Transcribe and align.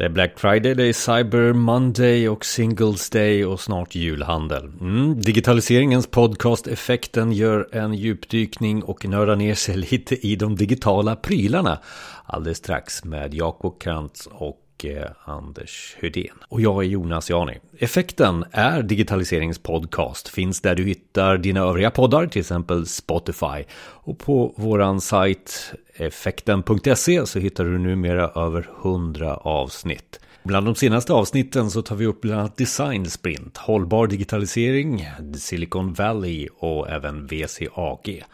Det 0.00 0.06
är 0.06 0.10
Black 0.10 0.38
Friday, 0.38 0.74
det 0.74 0.84
är 0.84 0.92
Cyber 0.92 1.52
Monday 1.52 2.28
och 2.28 2.44
Singles 2.44 3.10
Day 3.10 3.44
och 3.44 3.60
snart 3.60 3.94
julhandel. 3.94 4.64
Mm, 4.80 5.20
digitaliseringens 5.20 6.06
podcast 6.06 6.66
Effekten 6.66 7.32
gör 7.32 7.68
en 7.72 7.94
djupdykning 7.94 8.82
och 8.82 9.08
nördar 9.08 9.36
ner 9.36 9.54
sig 9.54 9.76
lite 9.76 10.26
i 10.26 10.36
de 10.36 10.56
digitala 10.56 11.16
prylarna. 11.16 11.78
Alldeles 12.24 12.58
strax 12.58 13.04
med 13.04 13.34
Jakob 13.34 13.80
Krantz 13.80 14.28
och 14.32 14.56
och 14.84 15.32
Anders 15.32 15.96
Hydén. 16.00 16.36
Och 16.48 16.60
jag 16.60 16.84
är 16.84 16.88
Jonas 16.88 17.30
Jani. 17.30 17.58
Effekten 17.78 18.44
är 18.50 18.82
digitaliseringens 18.82 19.58
podcast. 19.58 20.28
Finns 20.28 20.60
där 20.60 20.74
du 20.74 20.84
hittar 20.84 21.38
dina 21.38 21.60
övriga 21.60 21.90
poddar, 21.90 22.26
till 22.26 22.40
exempel 22.40 22.86
Spotify. 22.86 23.64
Och 23.80 24.18
på 24.18 24.54
våran 24.56 25.00
sajt 25.00 25.72
effekten.se 25.94 27.26
så 27.26 27.38
hittar 27.38 27.64
du 27.64 27.78
numera 27.78 28.28
över 28.28 28.68
100 28.82 29.34
avsnitt. 29.34 30.20
Bland 30.42 30.66
de 30.66 30.74
senaste 30.74 31.12
avsnitten 31.12 31.70
så 31.70 31.82
tar 31.82 31.96
vi 31.96 32.06
upp 32.06 32.20
bland 32.20 32.40
annat 32.40 32.56
Design 32.56 33.10
Sprint, 33.10 33.56
hållbar 33.56 34.06
digitalisering, 34.06 35.08
Silicon 35.34 35.92
Valley 35.92 36.48
och 36.58 36.90
även 36.90 37.26
VCAG. 37.26 38.24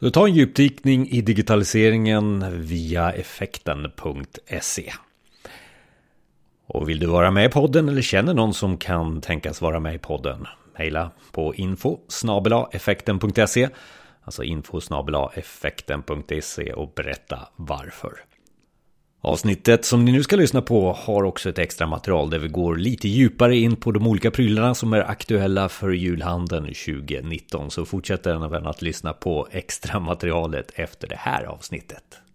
Så 0.00 0.10
ta 0.10 0.26
en 0.26 0.34
djupdykning 0.34 1.08
i 1.08 1.20
digitaliseringen 1.20 2.44
via 2.62 3.12
effekten.se. 3.12 4.92
Och 6.68 6.88
vill 6.88 6.98
du 6.98 7.06
vara 7.06 7.30
med 7.30 7.44
i 7.44 7.48
podden 7.48 7.88
eller 7.88 8.02
känner 8.02 8.34
någon 8.34 8.54
som 8.54 8.76
kan 8.76 9.20
tänkas 9.20 9.60
vara 9.60 9.80
med 9.80 9.94
i 9.94 9.98
podden? 9.98 10.46
Mejla 10.78 11.10
på 11.32 11.54
info 11.54 11.98
effekten.se 12.72 13.68
Alltså 14.24 14.42
info 14.42 14.80
effekten.se 15.34 16.72
och 16.72 16.92
berätta 16.96 17.48
varför. 17.56 18.12
Avsnittet 19.20 19.84
som 19.84 20.04
ni 20.04 20.12
nu 20.12 20.22
ska 20.22 20.36
lyssna 20.36 20.62
på 20.62 20.92
har 20.92 21.24
också 21.24 21.48
ett 21.48 21.58
extra 21.58 21.86
material 21.86 22.30
där 22.30 22.38
vi 22.38 22.48
går 22.48 22.76
lite 22.76 23.08
djupare 23.08 23.56
in 23.56 23.76
på 23.76 23.92
de 23.92 24.06
olika 24.06 24.30
prylarna 24.30 24.74
som 24.74 24.92
är 24.92 25.00
aktuella 25.00 25.68
för 25.68 25.90
julhandeln 25.90 26.64
2019. 26.64 27.70
Så 27.70 27.84
fortsätt 27.84 28.26
gärna 28.26 28.70
att 28.70 28.82
lyssna 28.82 29.12
på 29.12 29.48
extra 29.50 30.00
materialet 30.00 30.72
efter 30.74 31.08
det 31.08 31.18
här 31.18 31.44
avsnittet. 31.44 32.27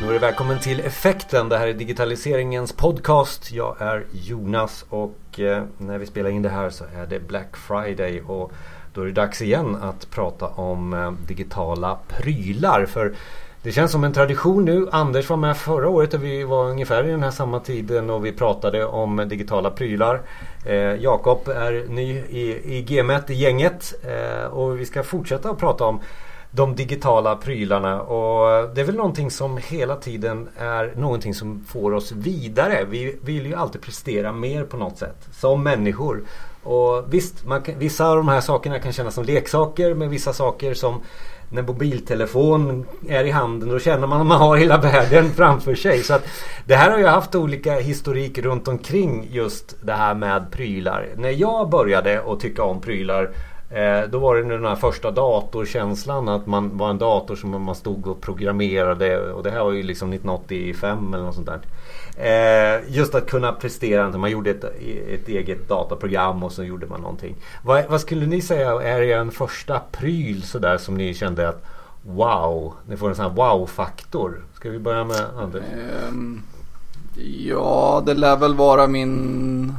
Nu 0.00 0.08
är 0.08 0.12
det 0.12 0.18
välkommen 0.18 0.58
till 0.58 0.80
Effekten. 0.80 1.48
Det 1.48 1.58
här 1.58 1.66
är 1.66 1.72
digitaliseringens 1.72 2.72
podcast. 2.72 3.52
Jag 3.52 3.76
är 3.80 4.04
Jonas 4.12 4.84
och 4.88 5.40
eh, 5.40 5.64
när 5.78 5.98
vi 5.98 6.06
spelar 6.06 6.30
in 6.30 6.42
det 6.42 6.48
här 6.48 6.70
så 6.70 6.84
är 6.84 7.06
det 7.06 7.20
Black 7.20 7.56
Friday 7.56 8.22
och 8.26 8.52
då 8.94 9.00
är 9.00 9.06
det 9.06 9.12
dags 9.12 9.42
igen 9.42 9.76
att 9.82 10.10
prata 10.10 10.46
om 10.46 10.94
eh, 10.94 11.12
digitala 11.12 11.98
prylar. 12.08 12.86
För 12.86 13.14
det 13.62 13.72
känns 13.72 13.92
som 13.92 14.04
en 14.04 14.12
tradition 14.12 14.64
nu. 14.64 14.88
Anders 14.92 15.28
var 15.28 15.36
med 15.36 15.56
förra 15.56 15.88
året 15.88 16.14
och 16.14 16.24
vi 16.24 16.44
var 16.44 16.64
ungefär 16.64 17.04
i 17.04 17.10
den 17.10 17.22
här 17.22 17.30
samma 17.30 17.60
tiden 17.60 18.10
och 18.10 18.24
vi 18.24 18.32
pratade 18.32 18.84
om 18.84 19.16
digitala 19.28 19.70
prylar. 19.70 20.20
Eh, 20.66 20.94
Jakob 20.94 21.48
är 21.48 21.84
ny 21.88 22.18
i, 22.18 22.76
i 22.76 22.82
GMET, 22.82 23.30
i 23.30 23.34
gänget. 23.34 23.94
Eh, 24.04 24.44
och 24.44 24.80
vi 24.80 24.86
ska 24.86 25.02
fortsätta 25.02 25.50
att 25.50 25.58
prata 25.58 25.84
om 25.84 26.00
de 26.50 26.76
digitala 26.76 27.36
prylarna 27.36 28.00
och 28.02 28.74
det 28.74 28.80
är 28.80 28.84
väl 28.84 28.94
någonting 28.94 29.30
som 29.30 29.56
hela 29.56 29.96
tiden 29.96 30.48
är 30.56 30.92
någonting 30.96 31.34
som 31.34 31.64
får 31.64 31.92
oss 31.92 32.12
vidare. 32.12 32.84
Vi 32.90 33.18
vill 33.22 33.46
ju 33.46 33.54
alltid 33.54 33.80
prestera 33.80 34.32
mer 34.32 34.64
på 34.64 34.76
något 34.76 34.98
sätt 34.98 35.28
som 35.32 35.62
människor. 35.62 36.22
Och 36.62 37.14
visst, 37.14 37.46
man 37.46 37.62
kan, 37.62 37.78
vissa 37.78 38.08
av 38.08 38.16
de 38.16 38.28
här 38.28 38.40
sakerna 38.40 38.78
kan 38.78 38.92
kännas 38.92 39.14
som 39.14 39.24
leksaker 39.24 39.94
men 39.94 40.10
vissa 40.10 40.32
saker 40.32 40.74
som 40.74 41.00
när 41.52 41.62
mobiltelefon 41.62 42.86
är 43.08 43.24
i 43.24 43.30
handen 43.30 43.68
då 43.68 43.78
känner 43.78 44.06
man 44.06 44.20
att 44.20 44.26
man 44.26 44.40
har 44.40 44.56
hela 44.56 44.78
världen 44.78 45.30
framför 45.36 45.74
sig. 45.74 46.02
Så 46.02 46.14
att 46.14 46.24
Det 46.66 46.76
här 46.76 46.90
har 46.90 46.98
ju 46.98 47.06
haft 47.06 47.34
olika 47.34 47.74
historik 47.74 48.38
runt 48.38 48.68
omkring 48.68 49.28
just 49.30 49.76
det 49.82 49.92
här 49.92 50.14
med 50.14 50.50
prylar. 50.50 51.08
När 51.16 51.30
jag 51.30 51.70
började 51.70 52.32
att 52.32 52.40
tycka 52.40 52.62
om 52.62 52.80
prylar 52.80 53.30
Eh, 53.70 54.08
då 54.10 54.18
var 54.18 54.36
det 54.36 54.42
den 54.42 54.64
här 54.64 54.76
första 54.76 55.10
datorkänslan 55.10 56.28
att 56.28 56.46
man 56.46 56.78
var 56.78 56.90
en 56.90 56.98
dator 56.98 57.36
som 57.36 57.62
man 57.62 57.74
stod 57.74 58.06
och 58.06 58.20
programmerade 58.20 59.32
och 59.32 59.42
det 59.42 59.50
här 59.50 59.64
var 59.64 59.72
ju 59.72 59.82
liksom 59.82 60.12
1985 60.12 61.14
eller 61.14 61.24
något 61.24 61.34
sånt 61.34 61.48
där. 61.48 61.60
Eh, 62.16 62.80
just 62.88 63.14
att 63.14 63.30
kunna 63.30 63.52
prestera, 63.52 64.18
man 64.18 64.30
gjorde 64.30 64.50
ett, 64.50 64.64
ett 65.08 65.28
eget 65.28 65.68
dataprogram 65.68 66.42
och 66.42 66.52
så 66.52 66.64
gjorde 66.64 66.86
man 66.86 67.00
någonting. 67.00 67.36
Vad, 67.62 67.84
vad 67.88 68.00
skulle 68.00 68.26
ni 68.26 68.40
säga 68.40 68.82
är 68.82 69.02
en 69.02 69.30
första 69.30 69.80
pryl 69.92 70.42
sådär 70.42 70.78
som 70.78 70.94
ni 70.94 71.14
kände 71.14 71.48
att 71.48 71.64
Wow, 72.02 72.74
ni 72.86 72.96
får 72.96 73.08
en 73.08 73.14
sån 73.14 73.24
här 73.24 73.32
wow-faktor. 73.32 74.44
Ska 74.54 74.70
vi 74.70 74.78
börja 74.78 75.04
med 75.04 75.26
Anders? 75.38 75.62
Um, 76.08 76.42
ja, 77.46 78.02
det 78.06 78.14
lär 78.14 78.36
väl 78.36 78.54
vara 78.54 78.86
min... 78.86 79.74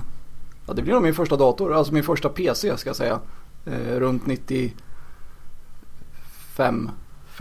Ja, 0.68 0.74
det 0.74 0.82
blir 0.82 0.94
nog 0.94 1.04
min 1.04 1.14
första 1.14 1.36
dator, 1.36 1.74
alltså 1.74 1.94
min 1.94 2.04
första 2.04 2.30
PC 2.30 2.78
ska 2.78 2.90
jag 2.90 2.96
säga 2.96 3.20
eh, 3.66 4.00
runt 4.00 4.26
95 4.26 6.92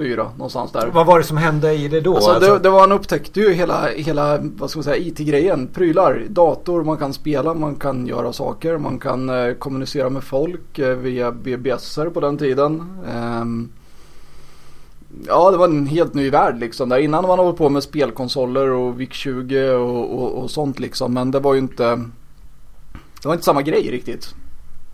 4 0.00 0.30
någonstans 0.36 0.72
där. 0.72 0.86
Vad 0.86 1.06
var 1.06 1.18
det 1.18 1.24
som 1.24 1.36
hände 1.36 1.72
i 1.72 1.88
det 1.88 2.00
då? 2.00 2.14
Alltså, 2.14 2.30
alltså... 2.30 2.52
Det, 2.52 2.58
det, 2.58 2.70
var, 2.70 2.80
han 2.80 2.92
upptäckte 2.92 3.40
ju 3.40 3.52
hela, 3.52 3.88
hela 3.88 4.38
vad 4.38 4.70
ska 4.70 4.78
man 4.78 4.84
säga, 4.84 4.96
IT-grejen. 4.96 5.66
Prylar, 5.66 6.26
dator, 6.28 6.84
man 6.84 6.96
kan 6.96 7.12
spela, 7.12 7.54
man 7.54 7.74
kan 7.74 8.06
göra 8.06 8.32
saker, 8.32 8.78
man 8.78 8.98
kan 8.98 9.28
eh, 9.28 9.54
kommunicera 9.54 10.10
med 10.10 10.24
folk 10.24 10.78
eh, 10.78 10.96
via 10.96 11.32
BBSer 11.32 12.10
på 12.10 12.20
den 12.20 12.38
tiden. 12.38 12.84
Um, 13.42 13.72
ja, 15.26 15.50
det 15.50 15.56
var 15.56 15.68
en 15.68 15.86
helt 15.86 16.14
ny 16.14 16.30
värld 16.30 16.58
liksom. 16.58 16.88
Där 16.88 16.98
innan 16.98 17.26
man 17.26 17.38
hållit 17.38 17.58
på 17.58 17.68
med 17.68 17.82
spelkonsoler 17.82 18.70
och 18.70 19.00
VIC-20 19.00 19.72
och, 19.72 20.22
och, 20.22 20.42
och 20.42 20.50
sånt 20.50 20.78
liksom. 20.78 21.14
Men 21.14 21.30
det 21.30 21.40
var 21.40 21.54
ju 21.54 21.60
inte, 21.60 21.84
det 23.22 23.28
var 23.28 23.32
inte 23.32 23.44
samma 23.44 23.62
grej 23.62 23.90
riktigt. 23.90 24.34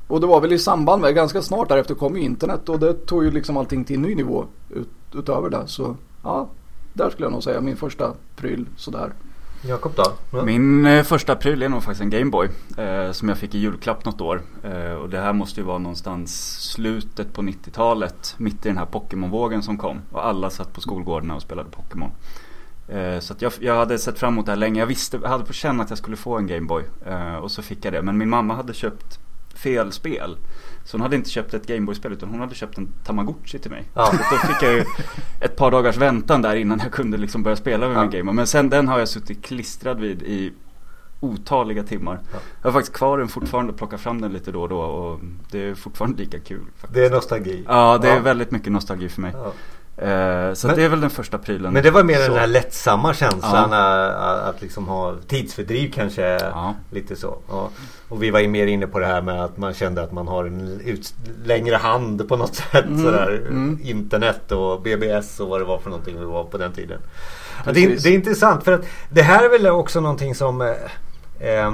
Och 0.09 0.21
det 0.21 0.27
var 0.27 0.41
väl 0.41 0.53
i 0.53 0.59
samband 0.59 1.03
med, 1.03 1.15
ganska 1.15 1.43
snart 1.43 1.69
därefter 1.69 1.95
kom 1.95 2.17
ju 2.17 2.23
internet 2.23 2.69
och 2.69 2.79
det 2.79 2.93
tog 3.07 3.25
ju 3.25 3.31
liksom 3.31 3.57
allting 3.57 3.85
till 3.85 3.97
en 3.97 4.03
ny 4.03 4.15
nivå 4.15 4.45
ut, 4.71 4.89
utöver 5.15 5.51
det. 5.51 5.63
Så 5.67 5.97
ja, 6.23 6.49
där 6.93 7.11
skulle 7.11 7.27
jag 7.27 7.33
nog 7.33 7.43
säga 7.43 7.61
min 7.61 7.77
första 7.77 8.13
pryl 8.37 8.67
sådär. 8.77 9.13
Jakob 9.63 9.93
då? 9.97 10.13
Ja. 10.31 10.45
Min 10.45 10.87
eh, 10.87 11.03
första 11.03 11.37
pryl 11.37 11.63
är 11.63 11.69
nog 11.69 11.83
faktiskt 11.83 12.03
en 12.03 12.11
Gameboy. 12.11 12.49
Eh, 12.77 13.13
som 13.13 13.29
jag 13.29 13.39
fick 13.39 13.55
i 13.55 13.59
julklapp 13.59 14.05
något 14.05 14.21
år. 14.21 14.43
Eh, 14.63 14.93
och 14.93 15.09
det 15.09 15.21
här 15.21 15.33
måste 15.33 15.61
ju 15.61 15.67
vara 15.67 15.79
någonstans 15.79 16.61
slutet 16.61 17.33
på 17.33 17.43
90-talet. 17.43 18.35
Mitt 18.39 18.67
i 18.67 18.69
den 18.69 18.79
här 18.79 18.87
Pokémon-vågen 18.87 19.63
som 19.63 19.79
kom. 19.79 20.01
Och 20.13 20.27
alla 20.27 20.51
satt 20.51 20.73
på 20.73 20.81
skolgårdarna 20.81 21.35
och 21.35 21.43
spelade 21.43 21.71
Pokémon. 21.71 22.11
Eh, 22.89 23.19
så 23.19 23.35
jag, 23.39 23.53
jag, 23.61 23.77
hade 23.77 23.99
sett 23.99 24.19
fram 24.19 24.33
emot 24.33 24.47
det 24.47 24.53
här 24.53 24.57
länge. 24.57 24.81
Jag 24.81 24.87
visste, 24.87 25.19
jag 25.23 25.29
hade 25.29 25.45
på 25.45 25.53
känn 25.53 25.81
att 25.81 25.91
jag 25.91 25.99
skulle 25.99 26.17
få 26.17 26.39
en 26.39 26.47
Gameboy. 26.47 26.85
Eh, 27.07 27.37
och 27.37 27.51
så 27.51 27.63
fick 27.63 27.85
jag 27.85 27.93
det. 27.93 28.03
Men 28.03 28.19
min 28.19 28.29
mamma 28.29 28.55
hade 28.55 28.75
köpt 28.75 29.21
fel 29.57 29.93
spel. 29.93 30.37
Så 30.85 30.97
hon 30.97 31.03
hade 31.03 31.17
inte 31.17 31.31
köpt 31.31 31.55
ett 31.55 31.67
Gameboy-spel 31.67 32.13
utan 32.13 32.29
hon 32.29 32.41
hade 32.41 32.55
köpt 32.55 32.79
en 32.79 32.93
Tamagotchi 33.05 33.59
till 33.59 33.71
mig. 33.71 33.85
Ja. 33.95 34.07
Så 34.07 34.13
då 34.17 34.53
fick 34.53 34.63
jag 34.63 34.73
ju 34.73 34.85
ett 35.41 35.57
par 35.57 35.71
dagars 35.71 35.97
väntan 35.97 36.43
där 36.43 36.57
innan 36.57 36.79
jag 36.79 36.93
kunde 36.93 37.17
liksom 37.17 37.43
börja 37.43 37.57
spela 37.57 37.89
med 37.89 37.97
ja. 37.97 38.01
min 38.01 38.11
Gameboy. 38.11 38.35
Men 38.35 38.47
sen 38.47 38.71
den 38.71 38.89
har 38.89 38.99
jag 38.99 39.09
suttit 39.09 39.45
klistrad 39.45 40.01
vid 40.01 40.23
i 40.23 40.53
otaliga 41.21 41.83
timmar. 41.83 42.21
Ja. 42.33 42.39
Jag 42.63 42.69
har 42.69 42.73
faktiskt 42.73 42.97
kvar 42.97 43.19
den 43.19 43.29
fortfarande 43.29 43.73
och 43.73 43.79
plockar 43.79 43.97
fram 43.97 44.21
den 44.21 44.33
lite 44.33 44.53
då 44.53 44.63
och 44.63 44.69
då 44.69 44.81
och 44.81 45.21
det 45.51 45.59
är 45.59 45.75
fortfarande 45.75 46.19
lika 46.19 46.41
kul. 46.41 46.65
Faktiskt. 46.77 46.95
Det 46.95 47.07
är 47.07 47.11
nostalgi? 47.11 47.65
Ja, 47.69 47.99
det 48.03 48.11
är 48.11 48.21
väldigt 48.21 48.51
mycket 48.51 48.73
nostalgi 48.73 49.09
för 49.09 49.21
mig. 49.21 49.31
Eh, 49.31 49.53
så 50.55 50.67
men, 50.67 50.77
det 50.77 50.83
är 50.83 50.89
väl 50.89 51.01
den 51.01 51.11
första 51.11 51.39
prylen. 51.39 51.73
Men 51.73 51.83
det 51.83 51.91
var 51.91 52.03
mer 52.03 52.15
så. 52.15 52.29
den 52.29 52.39
här 52.39 52.47
lättsamma 52.47 53.15
känslan 53.15 53.73
ja. 53.73 53.79
att, 53.79 54.55
att 54.55 54.63
liksom 54.63 54.89
ha 54.89 55.15
tidsfördriv 55.29 55.93
kanske. 55.95 56.23
Ja. 56.23 56.75
Lite 56.91 57.17
så. 57.17 57.39
Ja. 57.49 57.71
Och 58.09 58.23
vi 58.23 58.31
var 58.31 58.41
ju 58.41 58.49
mer 58.49 58.67
inne 58.67 58.87
på 58.87 58.99
det 58.99 59.07
här 59.07 59.23
med 59.23 59.45
att 59.45 59.57
man 59.57 59.75
kände 59.75 60.03
att 60.03 60.13
man 60.13 60.29
har 60.29 60.45
en 60.45 60.81
ut, 60.85 61.15
längre 61.45 61.77
hand 61.77 62.29
på 62.29 62.37
något 62.37 62.55
sätt. 62.73 62.85
Mm. 62.85 63.03
Sådär. 63.03 63.47
Mm. 63.49 63.79
Internet 63.83 64.53
och 64.53 64.83
BBS 64.83 65.41
och 65.41 65.49
vad 65.49 65.61
det 65.61 65.65
var 65.65 65.79
för 65.79 65.91
någonting 65.91 66.19
vi 66.19 66.25
var 66.25 66.45
på 66.45 66.59
den 66.59 66.73
tiden. 66.73 67.01
Det 67.65 67.85
är, 67.85 67.89
det, 67.89 68.09
är 68.09 68.15
intressant 68.15 68.65
för 68.65 68.73
att 68.73 68.85
det 69.11 69.23
här 69.23 69.45
är 69.45 69.49
väl 69.49 69.67
också 69.67 70.01
någonting 70.01 70.35
som 70.35 70.61
eh, 70.61 70.69
eh, 71.51 71.73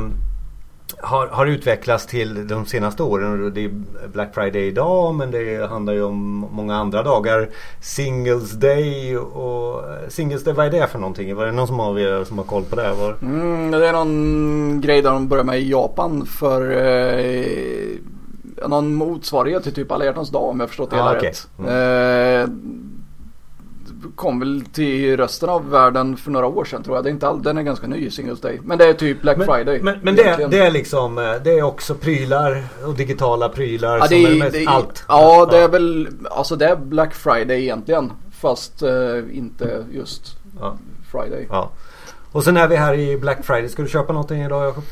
har, 0.98 1.26
har 1.26 1.46
utvecklats 1.46 2.06
till 2.06 2.48
de 2.48 2.66
senaste 2.66 3.02
åren. 3.02 3.54
Det 3.54 3.64
är 3.64 3.70
Black 4.12 4.34
Friday 4.34 4.66
idag 4.66 5.14
men 5.14 5.30
det 5.30 5.70
handlar 5.70 5.92
ju 5.92 6.02
om 6.02 6.48
många 6.52 6.76
andra 6.76 7.02
dagar. 7.02 7.48
Singles 7.80 8.52
Day 8.52 9.16
och 9.16 9.84
Singles 10.08 10.44
Day, 10.44 10.54
vad 10.54 10.66
är 10.66 10.70
det 10.70 10.86
för 10.86 10.98
någonting? 10.98 11.36
Var 11.36 11.46
det 11.46 11.52
någon 11.52 11.66
som 11.66 11.78
har, 11.78 12.24
som 12.24 12.38
har 12.38 12.44
koll 12.44 12.64
på 12.64 12.76
det? 12.76 12.92
Var... 12.92 13.16
Mm, 13.22 13.70
det 13.70 13.88
är 13.88 13.92
någon 13.92 14.80
grej 14.80 15.02
där 15.02 15.10
de 15.10 15.28
börjar 15.28 15.44
med 15.44 15.60
i 15.60 15.70
Japan 15.70 16.26
för 16.26 16.70
eh, 16.70 18.68
någon 18.68 18.94
motsvarighet 18.94 19.62
till 19.62 19.74
typ 19.74 19.92
alla 19.92 20.04
hjärtans 20.04 20.30
dag 20.30 20.48
om 20.48 20.60
jag 20.60 20.68
förstått 20.68 20.90
det 20.90 20.96
ah, 20.96 21.08
hela 21.08 21.18
okay. 21.18 21.30
rätt. 21.30 21.48
Mm. 21.58 21.70
Eh, 21.70 22.48
kom 24.14 24.40
väl 24.40 24.64
till 24.72 25.16
resten 25.16 25.48
av 25.48 25.70
världen 25.70 26.16
för 26.16 26.30
några 26.30 26.46
år 26.46 26.64
sedan 26.64 26.82
tror 26.82 26.96
jag. 26.96 27.04
Det 27.04 27.10
är 27.10 27.12
inte 27.12 27.28
all, 27.28 27.42
den 27.42 27.58
är 27.58 27.62
ganska 27.62 27.86
ny 27.86 28.10
Singles 28.10 28.40
Day. 28.40 28.60
Men 28.64 28.78
det 28.78 28.84
är 28.86 28.92
typ 28.92 29.22
Black 29.22 29.36
Men, 29.36 29.46
Friday. 29.46 29.80
men, 29.82 29.98
men 30.02 30.16
det, 30.16 30.46
det 30.50 30.58
är 30.58 30.70
liksom 30.70 31.18
eh, 31.18 31.34
Det 31.44 31.58
är 31.58 31.62
också 31.62 31.94
prylar 31.94 32.64
och 32.86 32.94
digitala 32.94 33.48
prylar 33.48 33.98
Ja, 33.98 34.06
som 34.06 34.16
det 34.16 34.24
är 34.24 34.32
är, 34.34 34.38
mest 34.38 34.52
det 34.52 34.66
allt. 34.66 35.04
Ja, 35.08 35.48
det 35.50 35.58
är 35.58 35.68
väl 35.68 36.08
alltså 36.30 36.56
det 36.56 36.66
är 36.66 36.76
Black 36.76 37.14
Friday 37.14 37.62
egentligen. 37.62 38.12
Fast 38.40 38.82
eh, 38.82 38.88
inte 39.32 39.84
just 39.92 40.36
Ja. 40.60 40.76
Friday. 41.12 41.46
Ja. 41.50 41.70
Och 42.32 42.44
sen 42.44 42.56
är 42.56 42.68
vi 42.68 42.76
här 42.76 42.94
i 42.94 43.16
Black 43.16 43.44
Friday. 43.44 43.68
Ska 43.68 43.82
du 43.82 43.88
köpa 43.88 44.12
någonting 44.12 44.42
idag 44.42 44.64
Jakob? 44.64 44.84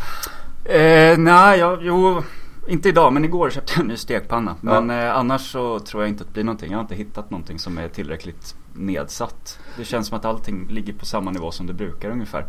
Eh, 0.64 1.18
nej, 1.18 1.58
jag, 1.58 1.78
jo, 1.82 2.22
inte 2.70 2.88
idag 2.88 3.12
men 3.12 3.24
igår 3.24 3.50
köpte 3.50 3.72
jag 3.72 3.80
en 3.80 3.86
ny 3.86 3.96
stekpanna. 3.96 4.56
Ja. 4.62 4.80
Men 4.80 5.04
eh, 5.04 5.16
annars 5.16 5.52
så 5.52 5.78
tror 5.78 6.02
jag 6.02 6.08
inte 6.08 6.22
att 6.22 6.28
det 6.28 6.32
blir 6.32 6.44
någonting. 6.44 6.70
Jag 6.70 6.78
har 6.78 6.82
inte 6.82 6.94
hittat 6.94 7.30
någonting 7.30 7.58
som 7.58 7.78
är 7.78 7.88
tillräckligt 7.88 8.54
nedsatt. 8.74 9.58
Det 9.76 9.84
känns 9.84 10.06
som 10.06 10.18
att 10.18 10.24
allting 10.24 10.66
ligger 10.68 10.92
på 10.92 11.06
samma 11.06 11.30
nivå 11.30 11.50
som 11.50 11.66
det 11.66 11.72
brukar 11.72 12.10
ungefär. 12.10 12.46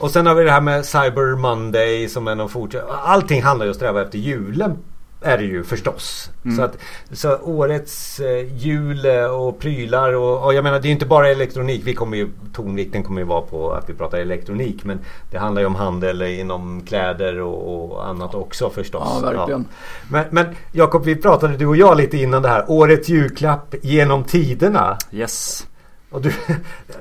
Och 0.00 0.10
sen 0.10 0.26
har 0.26 0.34
vi 0.34 0.44
det 0.44 0.50
här 0.50 0.60
med 0.60 0.86
Cyber 0.86 1.36
Monday 1.36 2.08
som 2.08 2.28
är 2.28 2.34
någon 2.34 2.48
fortsatt... 2.48 2.84
Allting 2.90 3.42
handlar 3.42 3.66
ju 3.66 3.68
om 3.68 3.70
att 3.70 3.76
sträva 3.76 4.02
efter 4.02 4.18
julen. 4.18 4.78
Är 5.24 5.38
det 5.38 5.44
ju 5.44 5.64
förstås. 5.64 6.30
Mm. 6.44 6.56
Så, 6.56 6.62
att, 6.62 6.78
så 7.12 7.36
årets 7.36 8.20
eh, 8.20 8.56
jul 8.56 9.06
eh, 9.06 9.24
och 9.24 9.58
prylar 9.58 10.12
och, 10.12 10.44
och 10.44 10.54
jag 10.54 10.64
menar 10.64 10.80
det 10.80 10.88
är 10.88 10.92
inte 10.92 11.06
bara 11.06 11.28
elektronik. 11.28 11.82
Vi 11.84 11.94
kommer 11.94 12.16
ju, 12.16 12.28
tonvikten 12.52 13.02
kommer 13.02 13.20
ju 13.20 13.26
vara 13.26 13.42
på 13.42 13.72
att 13.72 13.90
vi 13.90 13.94
pratar 13.94 14.18
elektronik. 14.18 14.84
Men 14.84 14.98
det 15.30 15.38
handlar 15.38 15.62
ju 15.62 15.66
om 15.66 15.74
handel 15.74 16.22
inom 16.22 16.82
kläder 16.86 17.40
och, 17.40 17.92
och 17.92 18.06
annat 18.06 18.34
också 18.34 18.70
förstås. 18.70 19.20
Ja, 19.22 19.30
verkligen. 19.30 19.64
Men, 20.10 20.24
men 20.30 20.46
Jakob, 20.72 21.04
vi 21.04 21.16
pratade 21.16 21.56
du 21.56 21.66
och 21.66 21.76
jag 21.76 21.96
lite 21.96 22.16
innan 22.16 22.42
det 22.42 22.48
här. 22.48 22.64
Årets 22.70 23.08
julklapp 23.08 23.74
genom 23.82 24.24
tiderna. 24.24 24.98
Yes. 25.12 25.66
Och 26.14 26.22
du, 26.22 26.32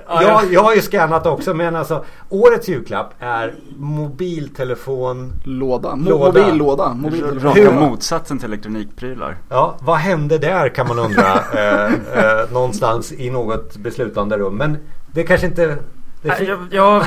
Ja, 0.08 0.22
jag, 0.22 0.24
ja. 0.24 0.42
jag 0.52 0.64
har 0.64 0.76
ju 0.76 0.82
skannat 0.82 1.26
också 1.26 1.54
men 1.54 1.76
alltså 1.76 2.04
årets 2.30 2.68
julklapp 2.68 3.14
är 3.20 3.54
mobiltelefon. 3.78 5.34
Låda. 5.44 5.96
Låda. 5.96 6.26
Mobillåda. 6.26 6.94
Mobiltelefon. 6.94 7.50
Raka 7.50 7.62
Hur- 7.62 7.72
motsatsen 7.80 8.38
till 8.40 8.48
elektronikprylar. 8.48 9.38
Ja, 9.50 9.76
vad 9.82 9.98
hände 9.98 10.38
där 10.38 10.70
kan 10.70 10.88
man 10.88 11.00
undra 11.00 11.34
eh, 11.54 11.86
eh, 11.94 12.52
någonstans 12.52 13.12
i 13.12 13.30
något 13.30 13.78
beslutande 13.78 14.38
rum. 14.38 14.56
Men 14.56 14.78
det 15.12 15.24
kanske 15.24 15.48
inte... 15.48 15.78
Det 16.22 16.32
fin- 16.32 16.48
jag, 16.48 16.60
jag, 16.72 17.04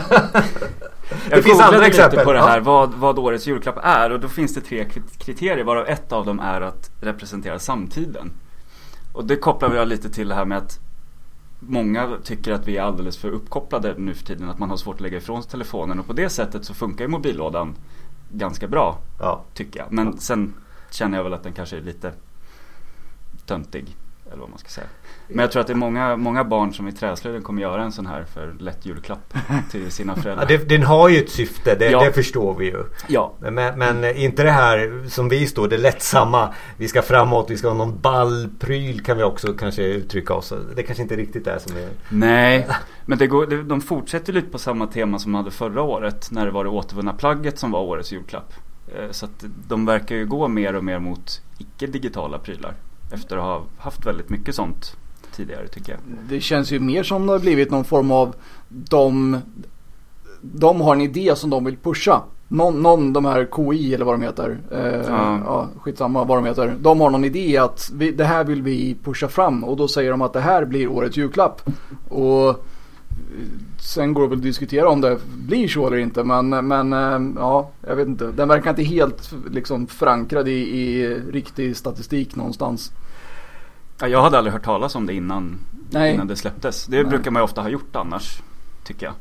jag 1.31 1.45
finns 1.45 1.61
andra 1.61 1.87
exempel. 1.87 2.13
lite 2.13 2.25
på 2.25 2.33
det 2.33 2.39
Ja. 2.39 2.47
här 2.47 2.61
vad, 2.61 2.95
vad 2.95 3.19
årets 3.19 3.47
julklapp 3.47 3.79
är 3.83 4.13
och 4.13 4.21
då 4.21 4.29
finns 4.29 4.55
det 4.55 4.61
tre 4.61 4.85
kri- 4.85 5.19
kriterier 5.19 5.65
varav 5.65 5.87
ett 5.89 6.13
av 6.13 6.27
dem 6.27 6.41
är 6.41 6.61
att 6.61 6.91
representera 7.01 7.59
samtiden. 7.59 8.31
Och 9.13 9.25
det 9.25 9.37
kopplar 9.37 9.75
jag 9.75 9.89
lite 9.89 10.11
till 10.11 10.29
det 10.29 10.35
här 10.35 10.45
med 10.45 10.59
att 10.59 10.79
Många 11.59 12.17
tycker 12.25 12.53
att 12.53 12.69
vi 12.69 12.77
är 12.77 12.83
alldeles 12.83 13.19
för 13.19 13.31
uppkopplade 13.31 13.95
nu 13.99 14.15
för 14.15 14.25
tiden, 14.25 14.49
att 14.49 14.59
man 14.59 14.71
har 14.71 14.77
svårt 14.77 14.95
att 14.95 15.01
lägga 15.01 15.19
ifrån 15.19 15.43
sig 15.43 15.51
telefonen 15.51 16.01
och 16.01 16.07
på 16.07 16.13
det 16.13 16.29
sättet 16.29 16.65
så 16.65 16.75
funkar 16.75 17.05
ju 17.05 17.09
mobillådan 17.09 17.75
ganska 18.31 18.69
bra, 18.69 18.99
ja. 19.21 19.45
tycker 19.55 19.81
jag. 19.81 19.93
Men 19.93 20.19
sen 20.19 20.55
känner 20.91 21.17
jag 21.17 21.25
väl 21.25 21.33
att 21.33 21.43
den 21.43 21.53
kanske 21.53 21.77
är 21.77 21.81
lite 21.81 22.13
töntig, 23.47 23.97
eller 24.31 24.41
vad 24.41 24.51
man 24.51 24.59
ska 24.59 24.69
säga. 24.69 24.87
Men 25.29 25.39
jag 25.39 25.53
tror 25.53 25.61
att 25.61 25.67
det 25.67 25.73
är 25.73 25.75
många, 25.75 26.17
många 26.17 26.45
barn 26.45 26.75
som 26.75 26.89
i 26.89 26.93
träslöjden 26.93 27.43
kommer 27.43 27.63
göra 27.63 27.83
en 27.83 27.93
sån 27.93 28.07
här 28.07 28.25
för 28.25 28.55
lätt 28.61 28.87
julklapp 28.87 29.35
till 29.71 29.91
sina 29.91 30.13
Ja, 30.17 30.23
föräldrar. 30.23 30.47
det, 30.47 30.69
den 30.69 30.83
har 30.83 31.09
ju 31.09 31.19
ett 31.19 31.31
syfte, 31.31 31.75
det, 31.75 31.91
Ja. 31.91 32.05
det 32.05 32.13
förstår 32.13 32.55
vi 32.55 32.65
ju. 32.65 32.85
Ja, 33.09 33.33
Men, 33.41 33.55
men 33.79 34.05
inte 34.17 34.43
det 34.43 34.51
här 34.51 35.05
som 35.09 35.29
vi 35.29 35.47
står, 35.47 35.69
det 35.69 35.79
lättsamma. 35.79 36.55
Vi 36.77 36.89
ska 36.89 37.03
framåt, 37.03 37.51
vi 37.51 37.57
ska 37.57 37.69
ha 37.69 37.75
någon 37.75 37.99
ballpryl 38.01 39.01
kan 39.05 39.17
vi 39.17 39.23
också 39.23 39.53
kanske 39.53 39.83
uttrycka 39.83 40.35
oss. 40.35 40.53
Det 40.77 40.83
kanske 40.83 41.03
inte 41.03 41.17
riktigt 41.17 41.47
är 41.47 41.59
som 41.59 41.77
är... 41.77 41.89
Nej, 42.09 42.67
men 43.07 43.19
det 43.19 43.27
går, 43.27 43.47
det, 43.47 43.63
de 43.63 43.81
fortsätter 43.81 44.33
lite 44.33 44.49
på 44.49 44.59
samma 44.59 44.87
tema 44.87 45.19
som 45.19 45.33
de 45.33 45.39
hade 45.39 45.51
förra 45.51 45.83
året 45.83 46.29
när 46.31 46.45
det 46.47 46.51
var 46.53 46.65
det 46.65 46.71
återvunna 46.71 47.13
plagget 47.13 47.59
som 47.59 47.71
var 47.71 47.81
årets 47.81 48.13
julklapp. 48.13 48.53
Eh, 48.99 49.11
Så 49.11 49.25
att 49.27 49.45
de 49.69 49.87
verkar 49.87 50.17
ju 50.17 50.27
gå 50.27 50.49
mer 50.49 50.75
och 50.77 50.85
mer 50.85 50.99
mot 50.99 51.41
icke-digitala 51.59 52.39
prylar. 52.39 52.75
Efter 53.11 53.37
att 53.37 53.43
ha 53.43 53.63
haft 53.79 54.07
väldigt 54.07 54.31
mycket 54.31 54.55
sånt 54.55 54.97
tidigare 55.37 55.69
tycker 55.69 55.93
jag. 55.93 56.01
Det 56.29 56.41
känns 56.41 56.73
ju 56.73 56.81
mer 56.81 57.03
som 57.03 57.27
det 57.27 57.33
har 57.33 57.39
blivit 57.39 57.71
någon 57.71 57.85
form 57.85 58.11
av 58.11 58.35
de, 58.69 59.39
de 60.41 60.81
har 60.81 60.95
en 60.95 61.01
idé 61.01 61.33
som 61.37 61.51
de 61.51 61.65
vill 61.65 61.77
pusha. 61.77 62.23
Någon, 62.49 62.83
någon 62.83 63.13
de 63.13 63.25
här 63.25 63.49
KI 63.57 63.95
eller 63.95 64.05
vad 64.05 64.15
de 64.15 64.23
heter. 64.23 64.59
Eh, 64.73 64.79
Ja. 65.13 65.39
ja. 65.45 65.69
skitsamma 65.81 66.25
vad 66.25 66.39
de 66.39 66.45
heter. 66.45 66.75
De 66.81 67.01
har 67.01 67.11
någon 67.11 67.25
idé 67.25 67.57
att 67.59 67.91
vi, 67.95 68.11
det 68.11 68.25
här 68.25 68.45
vill 68.45 68.63
vi 68.63 68.97
pusha 69.05 69.29
fram. 69.29 69.65
Och 69.65 69.77
då 69.77 69.89
säger 69.89 70.11
de 70.11 70.23
att 70.23 70.33
det 70.33 70.41
här 70.41 70.65
blir 70.65 70.89
årets 70.89 71.17
julklapp. 71.17 71.63
Och 72.09 72.65
sen 73.79 74.15
går 74.15 74.23
det 74.23 74.29
väl 74.29 74.39
att 74.39 74.43
diskutera 74.43 74.89
om 74.89 75.01
det 75.01 75.19
blir 75.37 75.69
så 75.69 75.87
eller 75.87 75.97
inte. 75.97 76.25
Men, 76.25 76.49
men 76.49 76.93
eh, 76.93 77.41
ja, 77.41 77.71
jag 77.87 77.97
vet 77.97 78.09
inte. 78.09 78.27
Den 78.27 78.49
verkar 78.49 78.71
inte 78.71 78.83
helt 78.83 79.33
liksom 79.51 79.87
förankrad 79.87 80.49
i, 80.49 80.53
i 80.53 81.15
riktig 81.33 81.77
statistik 81.77 82.37
någonstans. 82.37 82.93
Ja, 84.01 84.09
jag 84.09 84.23
hade 84.23 84.39
aldrig 84.39 84.53
hört 84.53 84.65
talas 84.65 84.95
om 84.95 85.07
det 85.07 85.15
innan, 85.15 85.59
Nej. 85.91 86.15
innan 86.15 86.27
det 86.27 86.37
släpptes. 86.37 86.87
Det 86.87 86.97
Nej. 86.97 87.05
brukar 87.05 87.31
man 87.31 87.41
ju 87.41 87.45
ofta 87.45 87.63
ha 87.63 87.69
gjort 87.69 87.97
annars, 87.97 88.43
tycker 88.85 89.07
jag. 89.07 89.15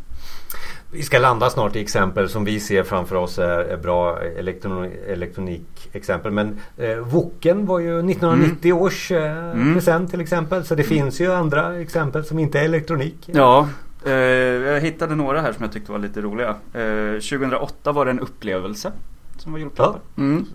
Vi 0.92 1.04
ska 1.04 1.20
landa 1.20 1.50
snart 1.50 1.76
i 1.76 1.80
exempel 1.80 2.30
som 2.30 2.46
vi 2.46 2.60
ser 2.60 2.84
framför 2.84 3.16
oss 3.16 3.40
är, 3.40 3.78
bra 3.78 4.20
elektron, 4.24 4.92
elektronikexempel. 5.08 6.32
Men 6.32 6.60
eh, 6.78 6.98
Woken 6.98 7.66
var 7.66 7.80
ju 7.80 8.00
1990 8.00 8.74
års 8.74 9.12
eh, 9.12 9.52
Mm. 9.52 9.74
present 9.74 10.12
till 10.12 10.22
exempel. 10.22 10.66
Så 10.66 10.76
det 10.76 10.84
finns 10.84 11.22
ju 11.22 11.32
andra 11.34 11.80
exempel 11.80 12.26
som 12.26 12.40
inte 12.40 12.60
är 12.60 12.64
elektronik. 12.66 13.30
Ja, 13.34 13.68
jag 14.10 14.82
hittade 14.82 15.16
några 15.16 15.42
här 15.42 15.54
som 15.54 15.64
jag 15.64 15.72
tyckte 15.72 15.92
var 15.92 16.00
lite 16.00 16.22
roliga. 16.22 16.50
Eh, 16.74 17.14
2008 17.14 17.92
var 17.92 18.06
det 18.06 18.12
en 18.12 18.20
upplevelse 18.20 18.92
som 19.38 19.52
var 19.52 19.60
julklappen. 19.60 20.02
Mm. 20.18 20.46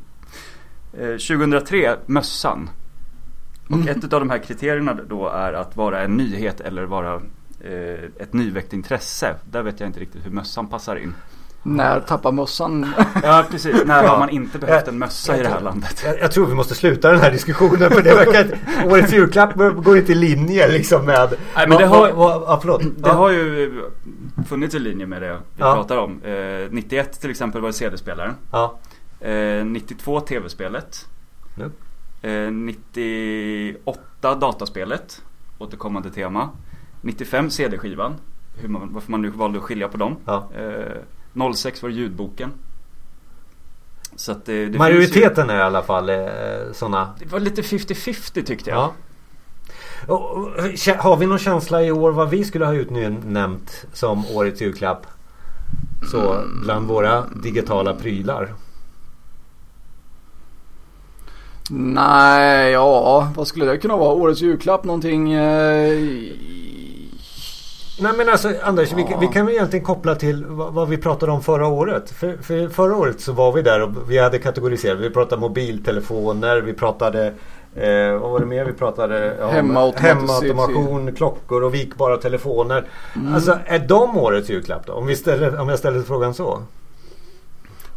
Eh, 0.93 1.17
2003, 1.17 1.97
mössan. 2.07 2.71
Och 3.69 3.77
Mm. 3.77 3.89
ett 3.89 4.13
av 4.13 4.21
de 4.21 4.31
här 4.31 4.39
kriterierna 4.39 4.95
då 5.09 5.29
är 5.29 5.53
att 5.53 5.77
vara 5.77 6.03
en 6.03 6.17
nyhet 6.17 6.61
eller 6.61 6.85
vara 6.85 7.15
eh, 7.61 8.05
ett 8.19 8.33
nyväckt 8.33 8.73
intresse. 8.73 9.35
Där 9.51 9.63
vet 9.63 9.81
jag 9.81 9.89
inte 9.89 10.01
riktigt 10.01 10.27
hur 10.27 10.31
mössan 10.31 10.67
passar 10.69 10.97
in. 10.97 11.15
När 11.63 12.01
tappar 12.01 12.33
mössan? 12.33 12.93
Ja 13.23 13.45
precis, 13.51 13.77
när 13.87 14.05
har 14.09 14.19
man 14.19 14.31
inte 14.31 14.59
behövt 14.59 14.89
en 14.89 14.99
mössa 14.99 15.37
i 15.39 15.43
det 15.43 15.49
här 15.49 15.61
landet? 15.61 16.03
Jag, 16.05 16.19
jag 16.21 16.33
tror 16.33 16.47
vi 16.47 16.55
måste 16.55 16.75
sluta 16.75 17.11
den 17.11 17.21
här 17.21 17.31
diskussionen 17.31 17.91
för 17.91 18.03
det 18.03 18.15
verkar 18.15 18.59
Årets 18.91 19.13
julklapp 19.13 19.55
går 19.85 19.97
inte 19.99 20.13
i 20.13 20.15
linje 20.15 20.69
liksom 20.69 21.05
med... 21.07 21.35
Nej, 21.57 21.69
men 21.69 21.79
det 21.79 21.87
har- 21.87 22.09
ja, 22.09 22.59
förlåt. 22.63 22.81
Det 22.83 23.09
Ja. 23.09 23.13
har 23.13 23.31
ju 23.31 23.83
funnits 24.49 24.75
i 24.75 24.79
linje 24.79 25.07
med 25.07 25.23
det 25.23 25.29
vi 25.33 25.39
Ja. 25.63 25.75
pratar 25.75 25.97
om. 25.97 26.23
Eh, 26.23 26.69
91 26.71 27.21
till 27.21 27.31
exempel 27.31 27.61
var 27.61 27.69
det 27.69 27.73
CD-spelaren. 27.73 28.35
Ja. 28.53 28.79
Eh, 29.21 29.65
92 29.65 30.21
TV-spelet. 30.21 31.07
Eh, 32.23 32.51
98 32.51 34.35
dataspelet. 34.35 35.23
Återkommande 35.59 36.11
tema. 36.11 36.49
95 37.01 37.51
CD-skivan. 37.51 38.15
Man, 38.67 38.89
varför 38.93 39.11
man 39.11 39.23
nu 39.23 39.29
valde 39.31 39.59
att 39.59 39.65
skilja 39.65 39.89
på 39.89 39.97
dem. 39.97 40.17
Ja. 40.25 40.49
Eh, 41.37 41.53
06 41.53 41.83
var 41.83 41.91
det 41.91 41.97
ljudboken. 41.97 42.53
Så 44.17 44.33
att 44.33 44.47
det, 44.47 44.67
det 44.67 44.79
Majoriteten 44.79 45.51
är 45.51 45.59
i 45.59 45.63
alla 45.63 45.83
fall 45.83 46.09
eh, 46.09 46.17
sådana. 46.73 47.15
Ju, 47.19 47.25
det 47.25 47.33
var 47.33 47.41
lite 47.41 47.63
50-50 47.63 48.45
tyckte 48.45 48.71
jag. 48.71 48.79
Ja. 48.79 48.93
Har 50.99 51.17
vi 51.17 51.27
någon 51.27 51.39
känsla 51.39 51.83
i 51.83 51.91
år 51.91 52.13
vad 52.13 52.31
vi 52.31 52.45
skulle 52.45 52.65
ha 52.65 52.75
utnämnt 52.75 53.87
som 53.93 54.27
årets 54.27 54.61
julklapp? 54.61 55.07
Så 56.11 56.45
bland 56.63 56.89
våra 56.89 57.25
digitala 57.43 57.95
prylar. 57.95 58.55
Nej, 61.71 62.73
ja, 62.73 63.33
vad 63.37 63.47
skulle 63.47 63.65
det 63.65 63.79
kunna 63.79 63.97
vara? 63.97 64.15
Årets 64.15 64.41
julklapp, 64.41 64.85
någonting? 64.85 65.33
Eh, 65.33 65.99
Nej 68.01 68.13
men 68.17 68.29
alltså 68.29 68.53
Anders, 68.63 68.93
vi, 68.93 69.07
Ja. 69.11 69.19
vi 69.21 69.27
kan 69.27 69.47
väl 69.47 69.55
egentligen 69.55 69.85
koppla 69.85 70.15
till 70.15 70.45
vad, 70.49 70.73
vad 70.75 70.89
vi 70.89 70.97
pratade 70.97 71.33
om 71.33 71.43
förra 71.43 71.67
året. 71.67 72.11
För, 72.11 72.37
för 72.43 72.69
förra 72.69 72.97
året 72.97 73.21
så 73.21 73.33
var 73.33 73.53
vi 73.53 73.63
där 73.63 73.83
och 73.83 73.91
vi 74.11 74.19
hade 74.19 74.39
kategoriserat. 74.39 74.99
Vi 74.99 75.11
pratade 75.11 75.41
mobiltelefoner, 75.41 76.57
vi 76.61 76.73
pratade 76.73 77.27
eh, 77.75 78.13
vad 78.21 78.31
var 78.31 78.41
det 78.41 78.47
mer 78.47 78.65
vi 78.65 78.73
pratade 78.73 79.45
om? 79.45 79.51
Hemautomation, 79.51 81.15
klockor 81.15 81.63
och 81.65 81.75
vikbara 81.75 82.17
telefoner. 82.17 82.85
Mm. 83.17 83.35
Alltså 83.35 83.59
är 83.67 83.79
de 83.79 84.19
årets 84.19 84.49
julklapp 84.51 84.87
då? 84.87 84.93
Om, 84.93 85.07
vi 85.07 85.17
ställer, 85.17 85.61
om 85.61 85.69
jag 85.69 85.79
ställer 85.79 86.03
frågan 86.03 86.35
så. 86.35 86.63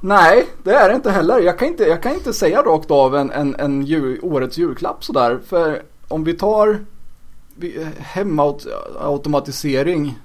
Nej, 0.01 0.45
det 0.63 0.73
är 0.73 0.89
det 0.89 0.95
inte 0.95 1.11
heller. 1.11 1.39
Jag 1.39 1.59
kan 1.59 1.67
inte, 1.67 1.83
jag 1.83 2.03
kan 2.03 2.13
inte 2.13 2.33
säga 2.33 2.61
rakt 2.61 2.91
av 2.91 3.15
en, 3.15 3.31
en, 3.31 3.55
en 3.59 3.81
jul, 3.81 4.19
årets 4.23 4.57
julklapp 4.57 5.03
sådär. 5.03 5.39
För 5.47 5.81
om 6.07 6.23
vi 6.23 6.33
tar 6.33 6.67
vi- 6.67 6.77
Eh, 7.61 7.87
hemautomatisering. 7.97 10.19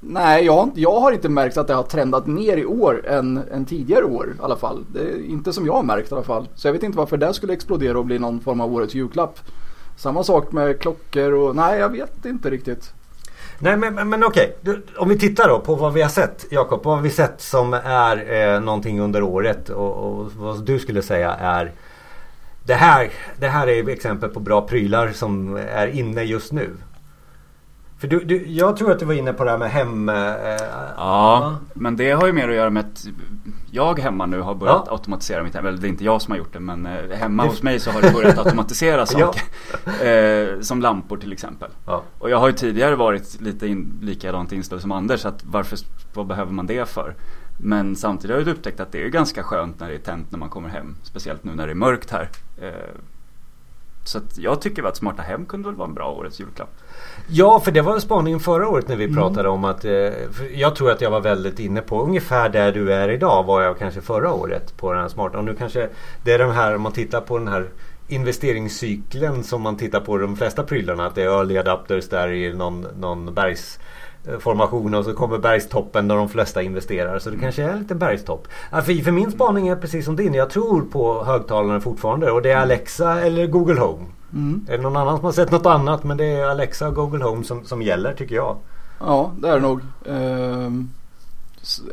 Nej, 0.00 0.44
jag, 0.44 0.52
har 0.52 0.62
inte- 0.62 0.80
jag 0.80 1.00
har 1.00 1.12
inte 1.12 1.28
märkt 1.28 1.56
att 1.56 1.66
det 1.66 1.74
har 1.74 1.82
trendat 1.82 2.26
ner 2.26 2.56
i 2.56 2.64
år 2.66 3.06
än, 3.06 3.40
än 3.52 3.64
tidigare 3.64 4.04
år 4.04 4.28
i 4.38 4.42
alla 4.42 4.56
fall. 4.56 4.84
Det 4.92 5.00
är 5.00 5.24
inte 5.24 5.52
som 5.52 5.66
jag 5.66 5.72
har 5.72 5.82
märkt 5.82 6.10
i 6.12 6.14
alla 6.14 6.24
fall. 6.24 6.48
Så 6.54 6.68
jag 6.68 6.72
vet 6.72 6.82
inte 6.82 6.98
varför 6.98 7.16
det 7.16 7.34
skulle 7.34 7.52
explodera 7.52 7.98
och 7.98 8.04
bli 8.06 8.18
någon 8.18 8.40
form 8.40 8.60
av 8.60 8.74
årets 8.74 8.94
julklapp. 8.94 9.38
Samma 9.96 10.24
sak 10.24 10.52
med 10.52 10.80
klockor 10.80 11.32
och 11.32 11.56
nej 11.56 11.78
jag 11.78 11.88
vet 11.88 12.24
inte 12.24 12.50
riktigt. 12.50 12.92
Nej 13.58 13.76
men, 13.76 13.94
men, 13.94 14.08
men 14.08 14.24
okej, 14.24 14.56
Du, 14.60 14.82
om 14.96 15.08
vi 15.08 15.18
tittar 15.18 15.48
då 15.48 15.60
på 15.60 15.74
vad 15.74 15.92
vi 15.92 16.02
har 16.02 16.08
sett 16.08 16.46
Jakob. 16.50 16.80
Vad 16.84 16.94
har 16.96 17.02
vi 17.02 17.10
sett 17.10 17.40
som 17.40 17.74
är 17.84 18.32
eh, 18.54 18.60
någonting 18.60 19.00
under 19.00 19.22
året 19.22 19.68
och, 19.68 19.94
och 19.96 20.32
vad 20.32 20.64
du 20.64 20.78
skulle 20.78 21.02
säga 21.02 21.32
är 21.34 21.72
det 22.66 22.74
här, 22.74 23.10
det 23.38 23.48
här 23.48 23.66
är 23.68 23.88
exempel 23.88 24.28
på 24.30 24.40
bra 24.40 24.60
prylar 24.66 25.08
som 25.08 25.56
är 25.56 25.86
inne 25.86 26.22
just 26.22 26.52
nu. 26.52 26.70
För 27.98 28.08
du, 28.08 28.20
du, 28.24 28.46
jag 28.46 28.76
tror 28.76 28.92
att 28.92 28.98
du 28.98 29.04
var 29.04 29.14
inne 29.14 29.32
på 29.32 29.44
det 29.44 29.50
här 29.50 29.58
med 29.58 29.70
hem... 29.70 30.08
Eh, 30.08 30.14
ja, 30.96 31.56
men 31.74 31.96
det 31.96 32.10
har 32.10 32.26
ju 32.26 32.32
mer 32.32 32.48
att 32.48 32.54
göra 32.54 32.70
med 32.70 32.80
att 32.84 33.06
jag 33.70 33.98
hemma 33.98 34.26
nu 34.26 34.40
har 34.40 34.54
börjat 34.54 34.82
Ja. 34.86 34.92
automatisera 34.92 35.42
mitt 35.42 35.54
hem. 35.54 35.66
Eller 35.66 35.78
det 35.78 35.86
är 35.86 35.88
inte 35.88 36.04
jag 36.04 36.22
som 36.22 36.30
har 36.32 36.38
gjort 36.38 36.52
det 36.52 36.60
men 36.60 36.86
eh, 36.86 37.16
hemma 37.16 37.44
hos 37.46 37.62
mig 37.62 37.80
så 37.80 37.90
har 37.90 38.02
det 38.02 38.12
börjat 38.12 38.38
automatisera 38.38 39.06
saker. 39.06 39.42
Eh, 40.04 40.60
som 40.60 40.80
lampor 40.80 41.16
till 41.16 41.32
exempel. 41.32 41.70
ja. 41.86 42.02
Och 42.18 42.30
jag 42.30 42.38
har 42.38 42.46
ju 42.48 42.52
tidigare 42.54 42.96
varit 42.96 43.40
lite 43.40 43.66
in, 43.66 43.98
likadant 44.02 44.52
inställd 44.52 44.82
som 44.82 44.92
Anders. 44.92 45.24
Att 45.26 45.44
varför, 45.44 45.78
vad 46.14 46.26
behöver 46.26 46.52
man 46.52 46.66
det 46.66 46.88
för? 46.88 47.14
Men 47.56 47.96
samtidigt 47.96 48.34
har 48.34 48.40
jag 48.40 48.48
upptäckt 48.48 48.80
att 48.80 48.92
det 48.92 49.04
är 49.04 49.08
ganska 49.08 49.42
skönt 49.42 49.80
när 49.80 49.88
det 49.88 49.94
är 49.94 49.98
tänt 49.98 50.30
när 50.30 50.38
man 50.38 50.48
kommer 50.48 50.68
hem. 50.68 50.96
Speciellt 51.02 51.44
nu 51.44 51.54
när 51.54 51.66
det 51.66 51.72
är 51.72 51.74
mörkt 51.74 52.10
här. 52.10 52.28
Eh, 52.62 52.72
så 54.04 54.18
att 54.18 54.38
jag 54.38 54.60
tycker 54.60 54.82
att 54.82 54.96
smarta 54.96 55.22
hem 55.22 55.46
kunde 55.46 55.68
väl 55.68 55.76
vara 55.76 55.88
en 55.88 55.94
bra 55.94 56.10
årets 56.10 56.40
julklapp. 56.40 56.70
Ja, 57.28 57.60
för 57.60 57.72
det 57.72 57.80
var 57.80 57.94
en 57.94 58.00
spaning 58.00 58.40
förra 58.40 58.68
året 58.68 58.88
när 58.88 58.96
vi 58.96 59.14
pratade 59.14 59.48
om 59.48 59.64
att 59.64 59.84
eh, 59.84 59.92
Jag 60.54 60.76
tror 60.76 60.90
att 60.90 61.00
jag 61.00 61.10
var 61.10 61.20
väldigt 61.20 61.58
inne 61.58 61.80
på 61.80 62.02
ungefär 62.02 62.48
där 62.48 62.72
du 62.72 62.92
är 62.92 63.08
idag 63.08 63.44
var 63.44 63.62
jag 63.62 63.78
kanske 63.78 64.00
förra 64.00 64.32
året 64.32 64.76
på 64.76 64.92
den 64.92 65.02
här 65.02 65.08
smarta. 65.08 65.38
Och 65.38 65.44
nu 65.44 65.54
kanske 65.56 65.88
det 66.22 66.32
är 66.32 66.38
den 66.38 66.50
här 66.50 66.74
om 66.74 66.82
man 66.82 66.92
tittar 66.92 67.20
på 67.20 67.38
den 67.38 67.48
här 67.48 67.68
investeringscykeln 68.08 69.44
som 69.44 69.62
man 69.62 69.76
tittar 69.76 70.00
på 70.00 70.18
de 70.18 70.36
flesta 70.36 70.62
prylarna. 70.62 71.06
Att 71.06 71.14
det 71.14 71.22
är 71.22 71.26
early 71.26 71.58
adapters 71.58 72.08
där 72.08 72.32
i 72.32 72.54
någon, 72.54 72.86
någon 73.00 73.34
bergsformation 74.24 74.94
och 74.94 75.04
så 75.04 75.14
kommer 75.14 75.38
bergstoppen 75.38 76.08
där 76.08 76.16
de 76.16 76.28
flesta 76.28 76.62
investerar. 76.62 77.18
Så 77.18 77.30
det 77.30 77.38
kanske 77.38 77.62
är 77.62 77.78
lite 77.78 77.94
bergstopp. 77.94 78.48
Ja, 78.72 78.82
för, 78.82 79.10
min 79.10 79.32
spaning 79.32 79.68
är 79.68 79.76
precis 79.76 80.04
som 80.04 80.16
din. 80.16 80.34
Jag 80.34 80.50
tror 80.50 80.82
på 80.82 81.24
högtalaren 81.24 81.80
fortfarande 81.80 82.30
och 82.30 82.42
det 82.42 82.50
är 82.50 82.56
Alexa 82.56 83.20
eller 83.20 83.46
Google 83.46 83.80
Home. 83.80 84.04
Mm. 84.32 84.66
Är 84.68 84.76
det 84.76 84.82
någon 84.82 84.96
annan 84.96 85.16
som 85.16 85.24
har 85.24 85.32
sett 85.32 85.50
något 85.50 85.66
annat? 85.66 86.04
Men 86.04 86.16
det 86.16 86.24
är 86.24 86.44
Alexa 86.44 86.88
och 86.88 86.94
Google 86.94 87.24
Home 87.24 87.44
som, 87.44 87.64
som 87.64 87.82
gäller 87.82 88.12
tycker 88.12 88.34
jag. 88.34 88.56
Ja 89.00 89.32
det 89.38 89.48
är 89.48 89.54
det 89.54 89.60
nog. 89.60 89.80
Ehm, 90.06 90.90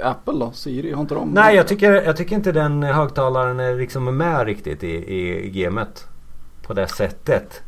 Apple 0.04 0.34
då? 0.34 0.52
Siri? 0.52 0.92
Har 0.94 1.02
inte 1.02 1.16
de? 1.16 1.30
Nej 1.30 1.56
jag 1.56 1.68
tycker, 1.68 1.92
jag 1.92 2.18
tycker 2.18 2.36
inte 2.36 2.52
den 2.52 2.84
högtalaren 2.84 3.60
är 3.60 3.76
liksom 3.76 4.18
med 4.18 4.46
riktigt 4.46 4.84
i, 4.84 4.88
i, 4.88 5.46
i 5.46 5.50
gamet. 5.50 6.08
På 6.68 6.74
det 6.74 6.88
sättet. 6.88 7.62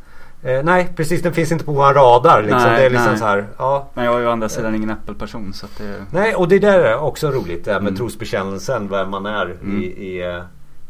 Eh, 0.43 0.63
nej 0.63 0.93
precis 0.95 1.21
den 1.21 1.33
finns 1.33 1.51
inte 1.51 1.65
på 1.65 1.71
vår 1.71 1.93
radar. 1.93 2.41
Liksom. 2.41 2.61
Nej, 2.61 2.79
det 2.79 2.85
är 2.85 2.89
liksom 2.89 3.09
nej. 3.09 3.17
så 3.19 3.25
här. 3.25 3.45
Ja, 3.57 3.87
Men 3.93 4.05
jag 4.05 4.15
är 4.15 4.19
ju 4.19 4.27
å 4.27 4.31
andra 4.31 4.49
sidan 4.49 4.75
ingen 4.75 4.89
Apple-person 4.89 5.53
så 5.53 5.67
det... 5.77 5.95
nej 6.11 6.35
och 6.35 6.47
det 6.47 6.59
där 6.59 6.79
är 6.79 6.97
också 7.03 7.31
roligt. 7.31 7.65
Det 7.65 7.71
här 7.73 7.79
med 7.79 7.87
Mm. 7.87 7.97
trosbekännelsen. 7.97 8.89
Vem 8.89 9.09
man 9.09 9.25
är 9.25 9.45
Mm. 9.45 9.81
i, 9.81 9.85
i, 9.85 10.21
eh, 10.35 10.41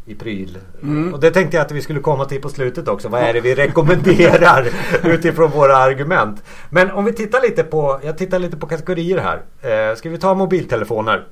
i 0.06 0.16
pryl. 0.16 0.58
Mm. 0.84 1.14
Och 1.14 1.20
det 1.20 1.32
tänkte 1.32 1.58
jag 1.58 1.66
att 1.66 1.72
vi 1.72 1.82
skulle 1.82 2.00
komma 2.00 2.26
till 2.26 2.42
på 2.42 2.50
slutet 2.50 2.88
också. 2.88 3.10
Vad 3.10 3.22
är 3.22 3.34
det 3.34 3.42
vi 3.42 3.56
rekommenderar 3.56 4.68
utifrån 5.04 5.52
våra 5.52 5.78
argument. 5.78 6.44
Men 6.70 6.92
om 6.92 7.06
vi 7.06 7.14
tittar 7.14 7.42
lite 7.42 7.64
på, 7.64 8.00
jag 8.04 8.18
tittar 8.18 8.40
lite 8.40 8.58
på 8.58 8.68
kategorier 8.68 9.18
här. 9.18 9.42
Eh, 9.90 9.96
ska 9.96 10.10
vi 10.10 10.18
ta 10.18 10.34
mobiltelefoner? 10.34 11.24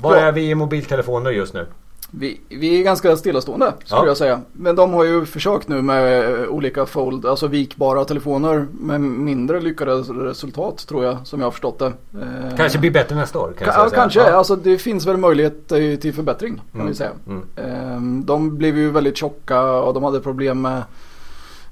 Var 0.00 0.16
Ja. 0.16 0.20
är 0.22 0.32
vi 0.32 0.50
i 0.50 0.54
mobiltelefoner 0.54 1.30
just 1.30 1.54
nu? 1.54 1.66
Vi, 2.10 2.40
vi 2.48 2.80
är 2.80 2.84
ganska 2.84 3.16
stillastående 3.16 3.72
skulle 3.84 4.00
Ja. 4.00 4.06
jag 4.06 4.16
säga. 4.16 4.40
Men 4.52 4.76
de 4.76 4.92
har 4.92 5.04
ju 5.04 5.24
försökt 5.24 5.68
nu 5.68 5.82
med 5.82 6.34
eh, 6.42 6.48
olika 6.48 6.86
fold, 6.86 7.26
alltså 7.26 7.46
vikbara 7.46 8.04
telefoner 8.04 8.66
med 8.80 9.00
mindre 9.00 9.60
lyckade 9.60 9.92
resultat 9.94 10.86
tror 10.88 11.04
jag 11.04 11.16
som 11.26 11.40
jag 11.40 11.46
har 11.46 11.50
förstått 11.50 11.78
det. 11.78 11.86
Eh, 11.86 12.56
Kanske 12.56 12.78
blir 12.78 12.90
bättre 12.90 13.16
nästa 13.16 13.38
år? 13.38 13.48
Ka- 13.48 13.54
jag 13.60 13.68
ja, 13.68 13.72
säga. 13.88 14.00
kanske. 14.00 14.20
Ja. 14.20 14.32
Alltså 14.32 14.56
det 14.56 14.78
finns 14.78 15.06
väl 15.06 15.16
möjlighet 15.16 15.72
eh, 15.72 15.78
till 16.00 16.14
förbättring 16.14 16.54
kan 16.72 16.80
Mm. 16.80 16.86
vi 16.86 16.94
säga. 16.94 17.10
Mm. 17.26 17.42
Ehm, 17.56 18.24
De 18.26 18.56
blev 18.56 18.78
ju 18.78 18.90
väldigt 18.90 19.16
tjocka 19.16 19.62
och 19.62 19.94
de 19.94 20.02
hade 20.04 20.20
problem 20.20 20.60
med, 20.62 20.82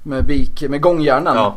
med 0.03 0.25
vik, 0.25 0.69
med 0.69 0.81
gångjärnen 0.81 1.35
Ja. 1.35 1.55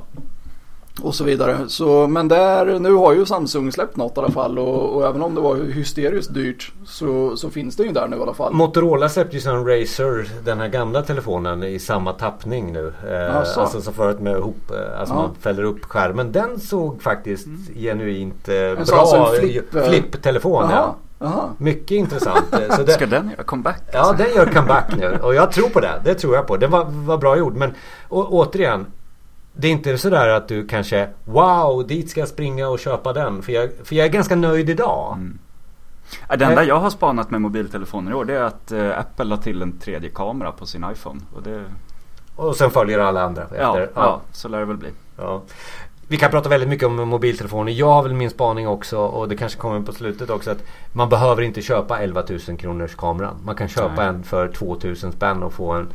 Och 1.02 1.14
så 1.14 1.24
vidare. 1.24 1.58
Så, 1.68 2.06
men 2.06 2.28
där, 2.28 2.78
nu 2.78 2.92
har 2.92 3.12
ju 3.12 3.26
Samsung 3.26 3.72
släppt 3.72 3.96
något 3.96 4.16
i 4.16 4.20
alla 4.20 4.30
fall 4.30 4.58
och, 4.58 4.96
och 4.96 5.06
även 5.06 5.22
om 5.22 5.34
det 5.34 5.40
var 5.40 5.56
hysteriskt 5.56 6.34
dyrt 6.34 6.72
så, 6.86 7.36
så 7.36 7.50
finns 7.50 7.76
det 7.76 7.82
ju 7.82 7.92
där 7.92 8.08
nu 8.08 8.16
i 8.16 8.20
alla 8.20 8.34
fall. 8.34 8.52
Motorola 8.52 9.08
släppte 9.08 9.36
ju 9.36 9.40
sen 9.42 9.66
Razer, 9.66 10.28
den 10.44 10.60
här 10.60 10.68
gamla 10.68 11.02
telefonen 11.02 11.62
i 11.62 11.78
samma 11.78 12.12
tappning 12.12 12.72
nu. 12.72 12.92
Eh, 13.10 13.36
alltså 13.36 13.80
som 13.80 13.94
förut 13.94 14.20
med 14.20 14.36
ihop, 14.36 14.70
eh, 14.70 15.00
alltså 15.00 15.14
Ja. 15.14 15.20
man 15.22 15.34
fäller 15.40 15.62
upp 15.62 15.84
skärmen. 15.84 16.32
Den 16.32 16.60
såg 16.60 17.02
faktiskt 17.02 17.46
genuint 17.76 18.48
eh, 18.48 18.54
bra 18.86 18.96
alltså 19.00 19.26
flip, 19.40 19.74
eh, 19.74 19.82
flipptelefon. 19.88 20.62
Jaha, 20.70 20.72
Ja. 20.72 20.96
jaha. 21.18 21.48
Mycket 21.58 21.90
intressant. 21.90 22.52
Eh, 22.52 22.76
Så 22.76 22.82
det, 22.82 22.92
Ska 22.92 23.06
den 23.06 23.30
göra 23.30 23.42
comeback? 23.42 23.82
Ja, 23.92 24.14
den 24.18 24.34
gör 24.36 24.46
comeback 24.46 24.94
nu 24.98 25.18
och 25.22 25.34
jag 25.34 25.52
tror 25.52 25.68
på 25.68 25.80
det. 25.80 26.00
Det 26.04 26.14
tror 26.14 26.34
jag 26.34 26.46
på. 26.46 26.56
Det 26.56 26.66
var, 26.66 26.84
var 26.90 27.16
bra 27.18 27.36
gjort. 27.38 27.54
Men 27.54 27.70
å, 28.08 28.24
återigen. 28.30 28.86
Det 29.52 29.68
är 29.68 29.72
inte 29.72 29.98
sådär 29.98 30.28
att 30.28 30.48
du 30.48 30.66
kanske 30.66 31.08
Wow, 31.24 31.86
dit 31.86 32.10
ska 32.10 32.20
jag 32.20 32.28
springa 32.28 32.68
och 32.68 32.78
köpa 32.78 33.12
den. 33.12 33.42
För 33.42 33.52
jag, 33.52 33.70
för 33.84 33.96
jag 33.96 34.06
är 34.06 34.10
ganska 34.10 34.36
nöjd 34.36 34.70
idag. 34.70 35.12
Mm. 35.16 35.38
Ja, 36.28 36.36
Det 36.36 36.44
enda 36.44 36.62
Eh. 36.62 36.68
jag 36.68 36.80
har 36.80 36.90
spanat 36.90 37.30
med 37.30 37.40
mobiltelefoner 37.40 38.10
i 38.10 38.14
år 38.14 38.24
det 38.24 38.34
är 38.34 38.42
att 38.42 38.72
eh, 38.72 38.98
Apple 38.98 39.24
la 39.24 39.36
till 39.36 39.62
en 39.62 39.78
tredje 39.78 40.10
kamera 40.10 40.52
på 40.52 40.66
sin 40.66 40.86
iPhone. 40.92 41.20
Och 41.34 41.42
det, 41.42 41.64
Och 42.36 42.56
sen 42.56 42.70
följer 42.70 42.98
alla 42.98 43.22
andra 43.22 43.42
efter. 43.42 43.56
ja, 43.60 43.86
ja, 43.94 44.20
så 44.32 44.48
lär 44.48 44.58
det 44.58 44.64
väl 44.64 44.76
bli. 44.76 44.88
Ja. 45.16 45.42
Vi 46.08 46.16
kan 46.16 46.30
prata 46.30 46.48
väldigt 46.48 46.68
mycket 46.68 46.86
om 46.86 47.08
mobiltelefoner. 47.08 47.72
Jag 47.72 47.86
har 47.86 48.02
väl 48.02 48.14
min 48.14 48.30
spaning 48.30 48.68
också 48.68 48.98
och 48.98 49.28
det 49.28 49.36
kanske 49.36 49.58
kommer 49.58 49.80
på 49.80 49.92
slutet 49.92 50.30
också 50.30 50.50
att 50.50 50.62
man 50.92 51.08
behöver 51.08 51.42
inte 51.42 51.62
köpa 51.62 51.98
11 51.98 52.22
000 52.48 52.56
kronors 52.58 52.94
kameran. 52.94 53.34
Man 53.44 53.56
kan 53.56 53.68
köpa 53.68 53.94
Nej. 53.96 54.06
en 54.06 54.22
för 54.22 54.48
2 54.48 54.76
000 54.84 54.96
spänn 54.96 55.42
och 55.42 55.52
få 55.52 55.72
en 55.72 55.88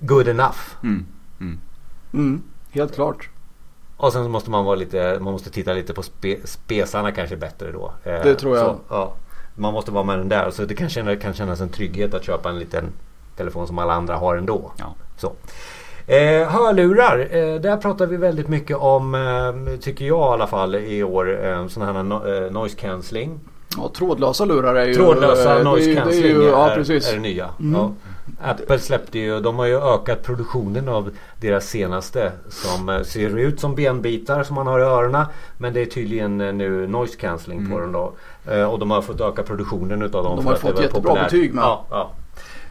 good 0.00 0.28
enough. 0.28 0.58
Mm. 0.82 1.06
Mm. 1.40 1.58
Mm, 2.12 2.42
helt 2.70 2.94
klart. 2.94 3.28
Och 3.96 4.12
sen 4.12 4.24
så 4.24 4.28
måste 4.30 4.50
man 4.50 4.64
vara 4.64 4.74
lite, 4.76 5.18
man 5.20 5.32
måste 5.32 5.50
titta 5.50 5.72
lite 5.72 5.94
på 5.94 6.02
spe, 6.02 6.36
spesarna 6.44 7.12
kanske 7.12 7.36
bättre 7.36 7.72
då. 7.72 7.92
Eh, 8.04 8.22
Det 8.22 8.34
tror 8.34 8.56
jag. 8.56 8.66
Så, 8.66 8.76
ja. 8.88 9.12
Man 9.54 9.72
måste 9.72 9.90
vara 9.90 10.04
med 10.04 10.18
den 10.18 10.28
där. 10.28 10.50
Så 10.50 10.64
det 10.64 10.74
kan, 10.74 10.88
känna, 10.88 11.16
kan 11.16 11.34
kännas 11.34 11.60
en 11.60 11.68
trygghet 11.68 12.14
att 12.14 12.24
köpa 12.24 12.48
en 12.48 12.58
liten 12.58 12.84
telefon 13.36 13.66
som 13.66 13.78
alla 13.78 13.92
andra 13.92 14.16
har 14.16 14.36
ändå. 14.36 14.72
Ja. 14.76 14.94
Så. 15.16 15.32
Eh, 16.12 16.48
hörlurar, 16.48 17.18
eh, 17.18 17.60
där 17.60 17.76
pratar 17.76 18.06
vi 18.06 18.16
väldigt 18.16 18.48
mycket 18.48 18.76
om, 18.76 19.14
eh, 19.14 19.78
tycker 19.80 20.04
jag 20.04 20.18
i 20.30 20.32
alla 20.32 20.46
fall 20.46 20.74
i 20.74 21.02
år, 21.02 21.44
eh, 21.46 21.66
sådana 21.66 21.92
här 21.92 22.02
no, 22.02 22.28
eh, 22.44 22.52
noise 22.52 22.76
cancelling. 22.76 23.40
Ja, 23.76 23.90
trådlösa 23.96 24.44
lurar 24.44 24.74
är 24.74 24.86
ju... 24.86 24.94
Trådlösa 24.94 25.54
eh, 25.54 25.60
är 25.60 25.64
noise 25.64 25.90
är 25.90 25.94
cancelling 25.94 26.42
Ja, 26.42 26.70
är, 26.70 26.74
precis. 26.76 27.10
är 27.10 27.14
det 27.14 27.20
nya. 27.20 27.48
Mm. 27.60 27.80
Ja. 27.80 27.92
Apple 28.42 28.78
släppte 28.78 29.18
ju, 29.18 29.40
de 29.40 29.58
har 29.58 29.66
ju 29.66 29.80
ökat 29.80 30.22
produktionen 30.22 30.88
av 30.88 31.10
deras 31.40 31.66
senaste 31.66 32.32
som 32.48 32.88
eh, 32.88 33.02
ser 33.02 33.38
ut 33.38 33.60
som 33.60 33.74
benbitar 33.74 34.42
som 34.42 34.54
man 34.54 34.66
har 34.66 34.80
i 34.80 34.82
öronen. 34.82 35.24
Men 35.58 35.72
det 35.74 35.80
är 35.80 35.86
tydligen 35.86 36.40
eh, 36.40 36.52
nu 36.52 36.86
noise 36.86 37.16
cancelling 37.16 37.70
på 37.70 37.78
Mm. 37.78 37.92
dem 37.92 38.12
då. 38.46 38.52
Eh, 38.52 38.64
och 38.72 38.78
de 38.78 38.90
har 38.90 39.02
fått 39.02 39.20
öka 39.20 39.42
produktionen 39.42 40.02
utav 40.02 40.24
dem. 40.24 40.36
De 40.36 40.46
har 40.46 40.54
fått 40.54 40.80
jättebra 40.80 41.00
populärt. 41.02 41.24
betyg 41.30 41.54
med. 41.54 41.62
Ja, 41.64 41.84
ja. 41.90 42.10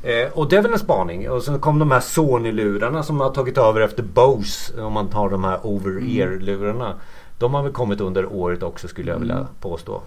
Eh, 0.03 0.31
och 0.33 0.49
det 0.49 0.55
är 0.57 0.61
väl 0.61 0.73
en 0.73 0.79
spaning. 0.79 1.29
Och 1.29 1.43
sen 1.43 1.59
kom 1.59 1.79
de 1.79 1.91
här 1.91 1.99
Sony-lurarna 1.99 3.03
som 3.03 3.19
har 3.19 3.29
tagit 3.29 3.57
över 3.57 3.81
efter 3.81 4.03
Bose. 4.03 4.81
Om 4.81 4.93
man 4.93 5.07
tar 5.07 5.29
de 5.29 5.43
här 5.43 5.59
over-ear-lurarna. 5.63 6.93
De 7.39 7.53
har 7.53 7.63
väl 7.63 7.71
kommit 7.71 8.01
under 8.01 8.25
året 8.33 8.63
också 8.63 8.87
skulle 8.87 9.11
jag 9.11 9.19
vilja 9.19 9.35
Mm. 9.35 9.47
påstå. 9.61 10.01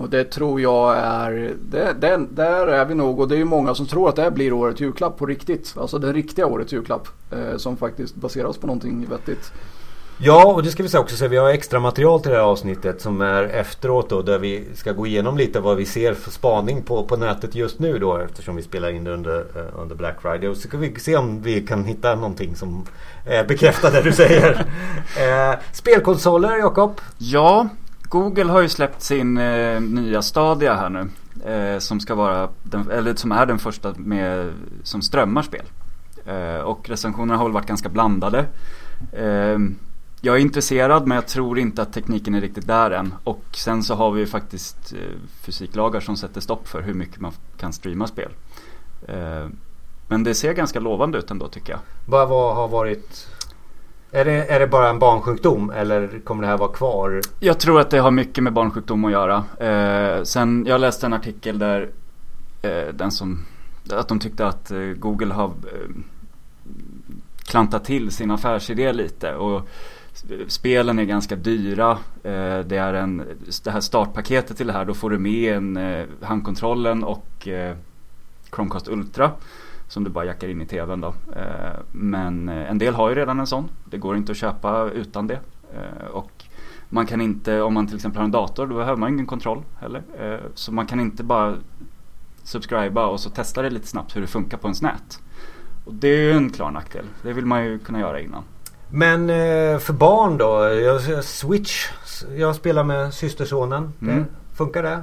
Och 0.00 0.10
det 0.10 0.24
tror 0.24 0.60
jag 0.60 0.96
är, 0.96 1.54
det, 1.70 1.92
det, 2.00 2.26
där 2.30 2.66
är 2.66 2.84
vi 2.84 2.94
nog 2.94 3.20
och 3.20 3.28
det 3.28 3.34
är 3.34 3.38
ju 3.38 3.44
många 3.44 3.74
som 3.74 3.86
tror 3.86 4.08
att 4.08 4.16
det 4.16 4.22
här 4.22 4.30
blir 4.30 4.52
årets 4.52 4.80
julklapp 4.80 5.18
på 5.18 5.26
riktigt. 5.26 5.74
Alltså 5.76 5.98
den 5.98 6.14
riktiga 6.14 6.46
årets 6.46 6.72
julklapp. 6.72 7.08
Eh, 7.30 7.56
som 7.56 7.76
faktiskt 7.76 8.14
baseras 8.14 8.58
på 8.58 8.66
någonting 8.66 9.06
vettigt. 9.10 9.52
Ja, 10.18 10.46
och 10.46 10.62
det 10.62 10.70
ska 10.70 10.82
vi 10.82 10.88
säga 10.88 11.00
också. 11.00 11.16
Så 11.16 11.28
vi 11.28 11.36
har 11.36 11.50
extra 11.50 11.80
material 11.80 12.20
till 12.20 12.30
det 12.30 12.36
här 12.36 12.44
avsnittet 12.44 13.00
som 13.00 13.20
är 13.20 13.42
efteråt 13.42 14.08
då. 14.08 14.22
Där 14.22 14.38
vi 14.38 14.64
ska 14.74 14.92
gå 14.92 15.06
igenom 15.06 15.36
lite 15.36 15.60
vad 15.60 15.76
vi 15.76 15.86
ser 15.86 16.14
för 16.14 16.30
spaning 16.30 16.82
på, 16.82 17.04
på 17.04 17.16
nätet 17.16 17.54
just 17.54 17.78
nu 17.78 17.98
då. 17.98 18.16
Eftersom 18.16 18.56
vi 18.56 18.62
spelar 18.62 18.90
in 18.90 19.04
det 19.04 19.12
under, 19.12 19.38
eh, 19.38 19.80
under 19.80 19.96
Black 19.96 20.22
Friday. 20.22 20.48
Och 20.48 20.56
så 20.56 20.68
ska 20.68 20.78
vi 20.78 21.00
se 21.00 21.16
om 21.16 21.42
vi 21.42 21.60
kan 21.60 21.84
hitta 21.84 22.14
någonting 22.14 22.56
som 22.56 22.86
eh, 23.26 23.46
bekräftar 23.46 23.92
det 23.92 24.02
du 24.02 24.12
säger. 24.12 24.50
eh, 25.18 25.58
spelkonsoler, 25.72 26.56
Jakob? 26.56 27.00
Ja, 27.18 27.68
Google 28.08 28.44
har 28.44 28.60
ju 28.60 28.68
släppt 28.68 29.02
sin 29.02 29.38
eh, 29.38 29.80
nya 29.80 30.22
Stadia 30.22 30.74
här 30.74 30.88
nu. 30.88 31.08
Eh, 31.52 31.78
som 31.78 32.00
ska 32.00 32.14
vara, 32.14 32.48
den, 32.62 32.90
eller 32.90 33.14
som 33.14 33.32
är 33.32 33.46
den 33.46 33.58
första 33.58 33.94
med, 33.96 34.52
som 34.82 35.02
strömmar 35.02 35.42
spel. 35.42 35.64
Eh, 36.26 36.60
och 36.60 36.88
recensionerna 36.88 37.36
har 37.36 37.44
väl 37.44 37.52
varit 37.52 37.66
ganska 37.66 37.88
blandade. 37.88 38.46
Eh, 39.12 39.58
jag 40.20 40.36
är 40.36 40.40
intresserad 40.40 41.06
men 41.06 41.14
jag 41.14 41.26
tror 41.26 41.58
inte 41.58 41.82
att 41.82 41.92
tekniken 41.92 42.34
är 42.34 42.40
riktigt 42.40 42.66
där 42.66 42.90
än. 42.90 43.14
Och 43.24 43.44
sen 43.52 43.82
så 43.82 43.94
har 43.94 44.10
vi 44.10 44.20
ju 44.20 44.26
faktiskt 44.26 44.92
eh, 44.92 44.98
fysiklagar 45.40 46.00
som 46.00 46.16
sätter 46.16 46.40
stopp 46.40 46.68
för 46.68 46.82
hur 46.82 46.94
mycket 46.94 47.20
man 47.20 47.32
kan 47.56 47.72
streama 47.72 48.06
spel. 48.06 48.30
Eh, 49.08 49.46
men 50.08 50.24
det 50.24 50.34
ser 50.34 50.52
ganska 50.52 50.80
lovande 50.80 51.18
ut 51.18 51.30
ändå 51.30 51.48
tycker 51.48 51.72
jag. 51.72 51.80
Vad, 52.06 52.28
vad 52.28 52.56
har 52.56 52.68
varit 52.68 53.28
är 54.16 54.24
det, 54.24 54.44
är 54.50 54.60
det 54.60 54.66
bara 54.66 54.88
en 54.90 54.98
barnsjukdom 54.98 55.70
eller 55.70 56.20
kommer 56.24 56.42
det 56.42 56.48
här 56.48 56.58
vara 56.58 56.72
kvar? 56.72 57.20
Jag 57.40 57.60
tror 57.60 57.80
att 57.80 57.90
det 57.90 57.98
har 57.98 58.10
mycket 58.10 58.44
med 58.44 58.52
barnsjukdom 58.52 59.04
att 59.04 59.12
göra. 59.12 59.44
Eh, 59.60 60.22
sen, 60.22 60.64
jag 60.68 60.80
läste 60.80 61.06
en 61.06 61.12
artikel 61.12 61.58
där 61.58 61.90
eh, 62.62 62.94
den 62.94 63.10
som, 63.10 63.44
att 63.90 64.08
de 64.08 64.18
tyckte 64.18 64.46
att 64.46 64.70
eh, 64.70 64.78
Google 64.78 65.34
har 65.34 65.46
eh, 65.46 66.02
klantat 67.44 67.84
till 67.84 68.10
sin 68.10 68.30
affärsidé 68.30 68.92
lite. 68.92 69.34
Och 69.34 69.68
spelen 70.48 70.98
är 70.98 71.04
ganska 71.04 71.36
dyra. 71.36 71.90
Eh, 72.22 72.58
det 72.58 72.76
är 72.76 72.94
en, 72.94 73.22
det 73.64 73.70
här 73.70 73.80
startpaketet 73.80 74.56
till 74.56 74.66
det 74.66 74.72
här, 74.72 74.84
då 74.84 74.94
får 74.94 75.10
du 75.10 75.18
med 75.18 75.56
en 75.56 75.76
eh, 75.76 76.04
handkontrollen 76.20 77.04
och 77.04 77.48
eh, 77.48 77.76
Chromecast 78.54 78.88
Ultra. 78.88 79.30
Som 79.88 80.04
du 80.04 80.10
bara 80.10 80.24
jackar 80.24 80.48
in 80.48 80.62
i 80.62 80.66
tvn 80.66 81.00
då. 81.00 81.14
Men 81.92 82.48
en 82.48 82.78
del 82.78 82.94
har 82.94 83.08
ju 83.08 83.14
redan 83.14 83.40
en 83.40 83.46
sån. 83.46 83.68
Det 83.84 83.98
går 83.98 84.16
inte 84.16 84.32
att 84.32 84.38
köpa 84.38 84.90
utan 84.90 85.26
det. 85.26 85.40
Och 86.12 86.44
man 86.88 87.06
kan 87.06 87.20
inte, 87.20 87.60
om 87.60 87.74
man 87.74 87.86
till 87.86 87.96
exempel 87.96 88.18
har 88.18 88.24
en 88.24 88.30
dator, 88.30 88.66
då 88.66 88.74
behöver 88.74 88.96
man 88.96 89.12
ingen 89.12 89.26
kontroll 89.26 89.62
heller. 89.80 90.02
Så 90.54 90.72
man 90.72 90.86
kan 90.86 91.00
inte 91.00 91.22
bara 91.24 91.54
subscriba 92.42 93.06
och 93.06 93.20
så 93.20 93.30
testa 93.30 93.62
det 93.62 93.70
lite 93.70 93.86
snabbt 93.86 94.16
hur 94.16 94.20
det 94.20 94.26
funkar 94.26 94.56
på 94.56 94.66
ens 94.66 94.82
nät. 94.82 95.20
Och 95.84 95.94
det 95.94 96.08
är 96.08 96.18
ju 96.18 96.32
en 96.32 96.50
klar 96.50 96.70
nackdel. 96.70 97.04
Det 97.22 97.32
vill 97.32 97.46
man 97.46 97.64
ju 97.64 97.78
kunna 97.78 98.00
göra 98.00 98.20
innan. 98.20 98.42
Men 98.90 99.30
eh, 99.30 99.78
för 99.78 99.92
barn 99.92 100.38
då? 100.38 101.22
Switch. 101.22 101.90
Jag 102.36 102.56
spelar 102.56 102.84
med 102.84 103.14
systersonen. 103.14 103.92
Mm. 104.02 104.24
Funkar 104.54 104.82
det? 104.82 105.02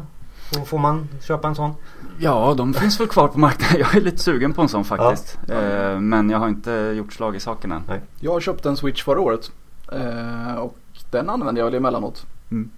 Får 0.65 0.77
man 0.77 1.09
köpa 1.21 1.47
en 1.47 1.55
sån? 1.55 1.71
Ja, 2.19 2.53
de 2.57 2.73
finns 2.73 2.99
väl 2.99 3.07
kvar 3.07 3.27
på 3.27 3.39
marknaden. 3.39 3.79
Jag 3.79 3.95
är 3.95 4.01
lite 4.01 4.17
sugen 4.17 4.53
på 4.53 4.61
en 4.61 4.69
sån 4.69 4.85
faktiskt. 4.85 5.39
Ja. 5.47 5.53
Eh, 5.53 5.99
men 5.99 6.29
jag 6.29 6.39
har 6.39 6.47
inte 6.47 6.71
gjort 6.71 7.13
slag 7.13 7.35
i 7.35 7.39
saken 7.39 7.71
än. 7.71 7.81
Nej. 7.87 8.01
Jag 8.19 8.41
köpte 8.41 8.69
en 8.69 8.77
Switch 8.77 9.03
förra 9.03 9.19
året. 9.19 9.51
Eh, 9.91 10.55
och 10.55 10.77
den 11.11 11.29
använder 11.29 11.61
jag 11.61 11.65
väl 11.65 11.75
emellanåt. 11.75 12.25
Mm. 12.51 12.69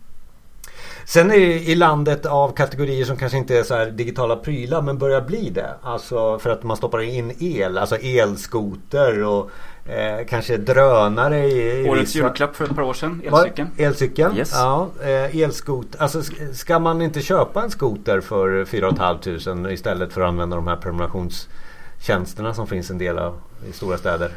Sen 1.06 1.32
är 1.32 1.40
det 1.40 1.60
i 1.60 1.76
landet 1.76 2.26
av 2.26 2.52
kategorier 2.52 3.06
som 3.06 3.18
kanske 3.18 3.38
inte 3.38 3.58
är 3.58 3.64
så 3.64 3.86
digitala 3.86 4.36
prylar 4.36 4.82
men 4.82 4.98
börjar 4.98 5.22
bli 5.22 5.50
det. 5.50 5.76
Alltså 5.82 6.40
för 6.40 6.50
att 6.50 6.64
man 6.64 6.78
stoppar 6.78 7.02
in 7.02 7.34
el, 7.40 7.78
alltså 7.78 7.96
elskoter 7.96 9.24
och 9.24 9.52
eh, 9.86 10.26
kanske 10.28 10.58
drönare 10.58 11.46
i, 11.46 11.86
i 11.86 11.90
Årets 11.90 12.16
vissa... 12.16 12.26
julklapp 12.26 12.56
för 12.56 12.66
ett 12.66 12.76
par 12.76 12.82
år 12.82 12.94
sedan, 12.94 13.22
elcykeln. 13.26 13.70
Elcykeln? 13.78 14.38
Yes. 14.38 14.52
Ja, 14.54 14.90
eh, 15.04 15.42
elskot. 15.42 15.96
Alltså 15.98 16.22
ska 16.54 16.80
man 16.80 17.02
inte 17.02 17.22
köpa 17.22 17.64
en 17.64 17.72
skoter 17.72 18.22
för 18.22 18.66
4 18.66 18.96
500 19.44 19.72
istället 19.72 20.14
för 20.14 20.22
att 20.22 20.28
använda 20.28 20.56
de 20.56 20.68
här 20.68 20.76
prenumerationstjänsterna 20.76 22.54
som 22.54 22.68
finns 22.68 22.92
en 22.92 22.98
del 22.98 23.18
av 23.18 23.40
i 23.70 23.72
stora 23.72 23.98
städer? 23.98 24.32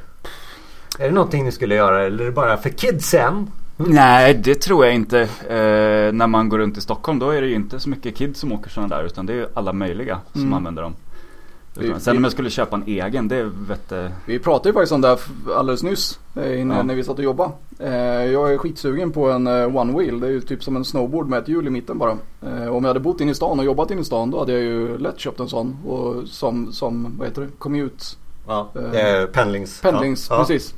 Är 0.98 1.04
det 1.04 1.14
någonting 1.14 1.44
ni 1.44 1.52
skulle 1.52 1.74
göra 1.74 2.06
eller 2.06 2.22
är 2.22 2.26
det 2.26 2.32
bara 2.32 2.56
för 2.56 2.70
kidsen? 2.70 3.50
Nej, 3.76 4.34
det 4.34 4.54
tror 4.54 4.84
jag 4.84 4.94
inte. 4.94 5.20
Eh, 5.20 6.12
när 6.12 6.26
man 6.26 6.48
går 6.48 6.58
runt 6.58 6.78
i 6.78 6.80
Stockholm 6.80 7.18
då 7.18 7.30
är 7.30 7.40
det 7.40 7.46
ju 7.46 7.54
inte 7.54 7.80
så 7.80 7.88
mycket 7.88 8.16
kids 8.16 8.40
som 8.40 8.52
åker 8.52 8.70
sådana 8.70 8.96
där 8.96 9.04
utan 9.04 9.26
det 9.26 9.34
är 9.34 9.48
alla 9.54 9.72
möjliga 9.72 10.20
som 10.32 10.40
mm. 10.40 10.54
använder 10.54 10.82
dem. 10.82 10.94
Vi, 11.74 12.00
Sen 12.00 12.16
om 12.16 12.24
jag 12.24 12.32
skulle 12.32 12.50
köpa 12.50 12.76
en 12.76 12.84
egen, 12.86 13.28
det 13.28 13.42
vet 13.68 13.92
Vi 14.26 14.38
pratade 14.38 14.68
ju 14.68 14.72
faktiskt 14.72 14.92
om 14.92 15.00
det 15.00 15.08
här 15.08 15.18
alldeles 15.56 15.82
nyss 15.82 16.18
eh, 16.36 16.60
innan, 16.60 16.76
ja. 16.76 16.82
när 16.82 16.94
vi 16.94 17.04
satt 17.04 17.18
och 17.18 17.24
jobbade. 17.24 17.52
Eh, 17.78 17.92
jag 18.32 18.52
är 18.52 18.58
skitsugen 18.58 19.12
på 19.12 19.30
en 19.30 19.46
eh, 19.46 19.76
one 19.76 19.98
wheel. 19.98 20.20
Det 20.20 20.26
är 20.26 20.30
ju 20.30 20.40
typ 20.40 20.64
som 20.64 20.76
en 20.76 20.84
snowboard 20.84 21.28
med 21.28 21.38
ett 21.38 21.48
hjul 21.48 21.66
i 21.66 21.70
mitten 21.70 21.98
bara. 21.98 22.18
Om 22.70 22.84
jag 22.84 22.88
hade 22.88 23.00
bott 23.00 23.20
inne 23.20 23.30
i 23.30 23.34
stan 23.34 23.58
och 23.58 23.64
jobbat 23.64 23.90
inne 23.90 24.00
i 24.00 24.04
stan 24.04 24.30
då 24.30 24.38
hade 24.38 24.52
jag 24.52 24.62
ju 24.62 24.98
lätt 24.98 25.18
köpt 25.18 25.40
en 25.40 25.48
sån. 25.48 25.76
Och 25.86 26.28
som, 26.28 26.72
som 26.72 27.14
vad 27.18 27.28
heter 27.28 27.42
det, 27.42 27.48
commute. 27.58 28.04
Ja, 28.46 28.70
eh, 28.74 29.26
pendlings. 29.26 29.80
Pendlings, 29.80 30.26
ja. 30.30 30.38
precis. 30.38 30.74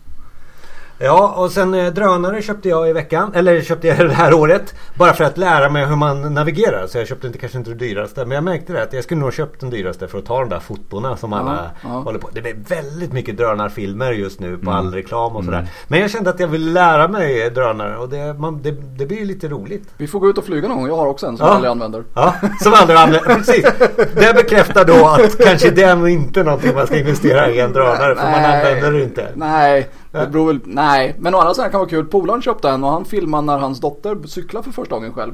Ja 1.02 1.34
och 1.36 1.50
sen 1.50 1.74
eh, 1.74 1.92
drönare 1.92 2.42
köpte 2.42 2.68
jag 2.68 2.88
i 2.88 2.92
veckan. 2.92 3.32
Eller 3.34 3.60
köpte 3.60 3.88
jag 3.88 3.98
det 4.08 4.14
här 4.14 4.34
året. 4.34 4.74
Bara 4.94 5.12
för 5.12 5.24
att 5.24 5.38
lära 5.38 5.68
mig 5.68 5.86
hur 5.86 5.96
man 5.96 6.34
navigerar. 6.34 6.86
Så 6.86 6.98
jag 6.98 7.08
köpte 7.08 7.26
inte 7.26 7.38
kanske 7.38 7.58
inte 7.58 7.70
det 7.70 7.76
dyraste. 7.76 8.24
Men 8.24 8.34
jag 8.34 8.44
märkte 8.44 8.72
det 8.72 8.82
att 8.82 8.92
jag 8.92 9.04
skulle 9.04 9.20
nog 9.20 9.32
köpt 9.32 9.60
den 9.60 9.70
dyraste 9.70 10.08
för 10.08 10.18
att 10.18 10.26
ta 10.26 10.40
de 10.40 10.48
där 10.48 10.60
fotona 10.60 11.16
som 11.16 11.32
alla 11.32 11.70
ja, 11.82 11.88
ja. 11.88 11.88
håller 11.88 12.18
på. 12.18 12.28
Det 12.32 12.42
blir 12.42 12.56
väldigt 12.68 13.12
mycket 13.12 13.36
drönarfilmer 13.36 14.12
just 14.12 14.40
nu 14.40 14.56
på 14.56 14.70
mm. 14.70 14.74
all 14.74 14.94
reklam 14.94 15.36
och 15.36 15.44
sådär. 15.44 15.58
Mm. 15.58 15.70
Men 15.88 16.00
jag 16.00 16.10
kände 16.10 16.30
att 16.30 16.40
jag 16.40 16.48
ville 16.48 16.72
lära 16.72 17.08
mig 17.08 17.50
drönare 17.50 17.96
och 17.96 18.08
det, 18.08 18.34
man, 18.34 18.62
det, 18.62 18.70
det 18.70 19.06
blir 19.06 19.24
lite 19.24 19.48
roligt. 19.48 19.88
Vi 19.96 20.06
får 20.06 20.20
gå 20.20 20.30
ut 20.30 20.38
och 20.38 20.44
flyga 20.44 20.68
någon 20.68 20.78
gång. 20.78 20.88
Jag 20.88 20.96
har 20.96 21.06
också 21.06 21.26
en 21.26 21.36
som 21.36 21.46
ja. 21.46 21.50
jag 21.50 21.56
aldrig 21.56 21.70
använder. 21.70 22.04
Ja, 22.14 22.34
som 22.60 22.74
aldrig 22.74 22.98
använder. 22.98 23.34
Precis. 23.34 23.66
Det 24.14 24.34
bekräftar 24.34 24.84
då 24.84 25.06
att 25.06 25.38
kanske 25.38 25.70
det 25.70 25.82
är 25.82 26.08
inte 26.08 26.42
någonting 26.42 26.74
man 26.74 26.86
ska 26.86 26.98
investera 26.98 27.50
i 27.50 27.60
en 27.60 27.72
drönare. 27.72 28.14
För 28.14 28.24
man 28.24 28.44
använder 28.44 28.92
det 28.92 29.02
inte. 29.02 29.28
Nej, 29.34 29.88
det 30.10 30.26
beror 30.26 30.46
väl, 30.46 30.60
nej, 30.64 31.16
men 31.18 31.34
å 31.34 31.38
andra 31.38 31.54
sidan 31.54 31.70
kan 31.70 31.80
det 31.80 31.84
vara 31.84 31.90
kul. 31.90 32.06
Polaren 32.06 32.42
köpte 32.42 32.68
en 32.68 32.84
och 32.84 32.90
han 32.90 33.04
filmade 33.04 33.46
när 33.46 33.58
hans 33.58 33.80
dotter 33.80 34.26
cyklade 34.26 34.64
för 34.64 34.72
första 34.72 34.94
gången 34.94 35.12
själv. 35.12 35.32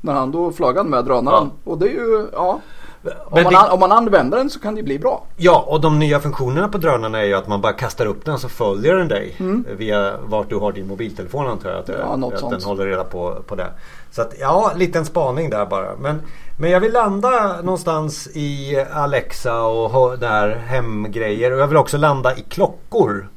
När 0.00 0.12
han 0.12 0.30
då 0.30 0.52
flög 0.52 0.76
han 0.76 0.90
med 0.90 1.04
drönaren. 1.04 1.50
Ja. 1.64 1.70
Och 1.70 1.78
det 1.78 1.86
är 1.86 1.92
ju, 1.92 2.26
ja. 2.32 2.60
Om 3.24 3.42
man, 3.42 3.52
det... 3.52 3.70
om 3.70 3.80
man 3.80 3.92
använder 3.92 4.38
den 4.38 4.50
så 4.50 4.60
kan 4.60 4.74
det 4.74 4.82
bli 4.82 4.98
bra. 4.98 5.24
Ja, 5.36 5.64
och 5.68 5.80
de 5.80 5.98
nya 5.98 6.20
funktionerna 6.20 6.68
på 6.68 6.78
drönarna 6.78 7.18
är 7.18 7.24
ju 7.24 7.34
att 7.34 7.48
man 7.48 7.60
bara 7.60 7.72
kastar 7.72 8.06
upp 8.06 8.24
den 8.24 8.38
så 8.38 8.48
följer 8.48 8.94
den 8.94 9.08
dig. 9.08 9.34
Mm. 9.38 9.66
Via 9.76 10.16
vart 10.18 10.48
du 10.48 10.56
har 10.56 10.72
din 10.72 10.86
mobiltelefon 10.86 11.46
antar 11.46 11.70
jag. 11.70 11.78
Att, 11.78 11.88
ja, 11.88 12.16
något 12.16 12.34
att 12.34 12.40
sånt. 12.40 12.52
den 12.52 12.62
håller 12.62 12.86
reda 12.86 13.04
på, 13.04 13.36
på 13.46 13.54
det. 13.54 13.66
Så 14.10 14.22
att 14.22 14.34
ja, 14.40 14.72
liten 14.76 15.04
spaning 15.04 15.50
där 15.50 15.66
bara. 15.66 15.96
Men, 15.96 16.22
men 16.58 16.70
jag 16.70 16.80
vill 16.80 16.92
landa 16.92 17.62
någonstans 17.62 18.28
i 18.34 18.84
Alexa 18.92 19.62
och 19.62 20.18
där 20.18 20.56
hemgrejer. 20.56 21.52
Och 21.52 21.58
jag 21.58 21.66
vill 21.66 21.76
också 21.76 21.96
landa 21.96 22.36
i 22.36 22.40
klockor. 22.40 23.28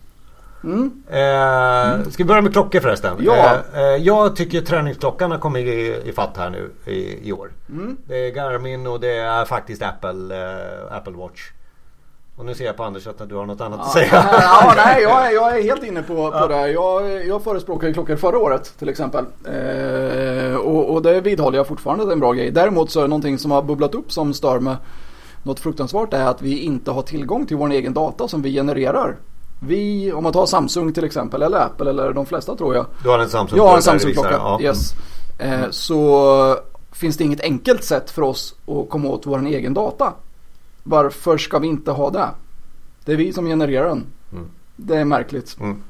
Mm. 0.63 1.03
Eh, 1.07 2.09
ska 2.09 2.23
vi 2.23 2.27
börja 2.27 2.41
med 2.41 2.53
klockor 2.53 2.79
förresten? 2.79 3.17
Ja. 3.19 3.61
Eh, 3.73 3.81
eh, 3.81 3.95
jag 3.95 4.35
tycker 4.35 4.61
träningsklockan 4.61 5.31
har 5.31 5.37
kommit 5.37 5.67
i, 5.67 6.09
i 6.09 6.11
fatt 6.11 6.37
här 6.37 6.49
nu 6.49 6.71
i, 6.85 7.29
i 7.29 7.33
år. 7.33 7.51
Mm. 7.69 7.97
Det 8.05 8.27
är 8.27 8.31
Garmin 8.31 8.87
och 8.87 8.99
det 8.99 9.17
är 9.17 9.45
faktiskt 9.45 9.81
Apple, 9.81 10.41
eh, 10.41 10.97
Apple 10.97 11.13
Watch. 11.13 11.51
Och 12.35 12.45
nu 12.45 12.55
ser 12.55 12.65
jag 12.65 12.77
på 12.77 12.83
Anders 12.83 13.07
att 13.07 13.29
du 13.29 13.35
har 13.35 13.45
något 13.45 13.61
annat 13.61 13.79
ja, 13.79 13.85
att 13.85 13.91
säga. 13.91 14.25
Ja, 14.41 14.73
nej, 14.75 15.01
jag 15.01 15.27
är, 15.27 15.31
jag 15.31 15.57
är 15.57 15.63
helt 15.69 15.83
inne 15.83 16.03
på, 16.03 16.15
på 16.15 16.37
ja. 16.37 16.47
det. 16.47 16.71
Jag, 16.71 17.25
jag 17.25 17.43
förespråkade 17.43 17.93
klockor 17.93 18.15
förra 18.15 18.37
året 18.37 18.73
till 18.79 18.89
exempel. 18.89 19.25
Eh, 19.45 20.55
och, 20.55 20.93
och 20.93 21.01
det 21.01 21.21
vidhåller 21.21 21.57
jag 21.57 21.67
fortfarande 21.67 22.03
att 22.03 22.09
det 22.09 22.11
är 22.11 22.15
en 22.15 22.19
bra 22.19 22.33
grej. 22.33 22.51
Däremot 22.51 22.91
så 22.91 22.99
är 22.99 23.03
det 23.03 23.09
någonting 23.09 23.37
som 23.37 23.51
har 23.51 23.61
bubblat 23.61 23.95
upp 23.95 24.11
som 24.11 24.33
stör 24.33 24.59
mig 24.59 24.75
något 25.43 25.59
fruktansvärt 25.59 26.13
är 26.13 26.25
att 26.25 26.41
vi 26.41 26.59
inte 26.59 26.91
har 26.91 27.01
tillgång 27.01 27.45
till 27.45 27.57
vår 27.57 27.71
egen 27.71 27.93
data 27.93 28.27
som 28.27 28.41
vi 28.41 28.53
genererar. 28.53 29.15
Vi, 29.63 30.11
om 30.11 30.23
man 30.23 30.33
tar 30.33 30.45
Samsung 30.45 30.93
till 30.93 31.03
exempel 31.03 31.41
eller 31.41 31.57
Apple 31.57 31.89
eller 31.89 32.13
de 32.13 32.25
flesta 32.25 32.55
tror 32.55 32.75
jag. 32.75 32.85
Du 33.03 33.09
har 33.09 33.19
en 33.19 33.29
Samsung 33.29 33.57
Jag 33.57 33.67
har 33.67 33.75
en 33.75 33.81
Samsung-klocka, 33.81 34.31
ja. 34.31 34.61
yes. 34.61 34.93
Eh, 35.39 35.69
så 35.69 36.57
finns 36.91 37.17
det 37.17 37.23
inget 37.23 37.41
enkelt 37.41 37.83
sätt 37.83 38.11
för 38.11 38.21
oss 38.21 38.55
att 38.65 38.89
komma 38.89 39.09
åt 39.09 39.25
vår 39.25 39.45
egen 39.47 39.73
data. 39.73 40.13
Varför 40.83 41.37
ska 41.37 41.59
vi 41.59 41.67
inte 41.67 41.91
ha 41.91 42.09
det? 42.09 42.29
Det 43.05 43.11
är 43.11 43.17
vi 43.17 43.33
som 43.33 43.45
genererar 43.45 43.87
den. 43.87 44.05
Mm. 44.31 44.45
Det 44.75 44.97
är 44.97 45.05
märkligt. 45.05 45.57
Mm. 45.59 45.83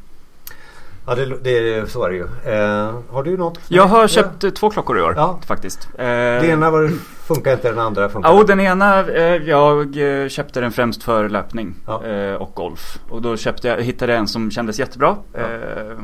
Ja, 1.06 1.16
det, 1.16 1.26
det, 1.26 1.92
så 1.92 2.04
är 2.04 2.10
det 2.10 2.16
ju. 2.16 2.24
Eh, 2.24 2.96
har 3.10 3.24
du 3.24 3.38
något? 3.38 3.60
Jag 3.68 3.86
har 3.86 4.08
köpt 4.08 4.44
ja. 4.44 4.52
två 4.52 4.70
klockor 4.70 4.98
i 4.98 5.02
år 5.02 5.14
ja. 5.18 5.40
faktiskt. 5.46 5.90
Eh, 5.98 6.06
det 6.06 6.48
ena 6.48 6.72
var, 6.72 6.88
funkar 7.28 7.54
inte, 7.54 7.70
den 7.70 7.80
andra 7.80 8.10
funkar 8.10 8.34
Ja, 8.34 8.44
den 8.44 8.60
ena, 8.60 9.08
eh, 9.08 9.36
jag 9.36 9.98
eh, 9.98 10.28
köpte 10.28 10.62
den 10.62 10.72
främst 10.72 11.04
för 11.04 11.30
löpning 11.30 11.76
ja. 11.86 12.06
Eh, 12.06 12.34
och 12.34 12.52
golf. 12.54 13.00
Och 13.10 13.22
då 13.22 13.38
köpte 13.38 13.68
jag, 13.68 13.82
hittade 13.82 14.16
en 14.16 14.28
som 14.28 14.52
kändes 14.52 14.80
jättebra. 14.80 15.16
Eh, 15.34 15.98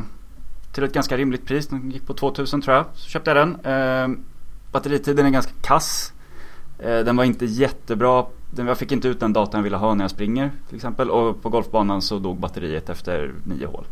till 0.74 0.84
ett 0.84 0.94
ganska 0.94 1.18
rimligt 1.18 1.46
pris, 1.46 1.68
den 1.68 1.92
gick 1.92 2.08
på 2.08 2.14
2000 2.14 2.62
tror 2.62 2.76
jag. 2.76 2.86
Så 2.94 3.10
köpte 3.10 3.32
jag 3.32 3.38
den. 3.38 4.26
batteritiden 4.72 5.26
är 5.26 5.30
ganska 5.30 5.54
kass. 5.62 6.14
den 6.78 7.16
var 7.16 7.24
inte 7.24 7.46
jättebra 7.46 8.26
jag 8.56 8.78
fick 8.78 8.92
inte 8.92 9.08
ut 9.08 9.20
den 9.20 9.34
datan 9.34 9.58
jag 9.58 9.64
ville 9.64 9.78
ha 9.78 9.94
när 9.94 10.04
jag 10.04 10.12
springer 10.12 10.52
till 10.68 10.76
exempel. 10.76 11.10
Och 11.10 11.42
på 11.42 11.50
golfbanan 11.50 12.02
så 12.02 12.20
dog 12.20 12.40
batteriet 12.40 12.90
efter 12.90 13.34
nio 13.44 13.66
hål. 13.66 13.86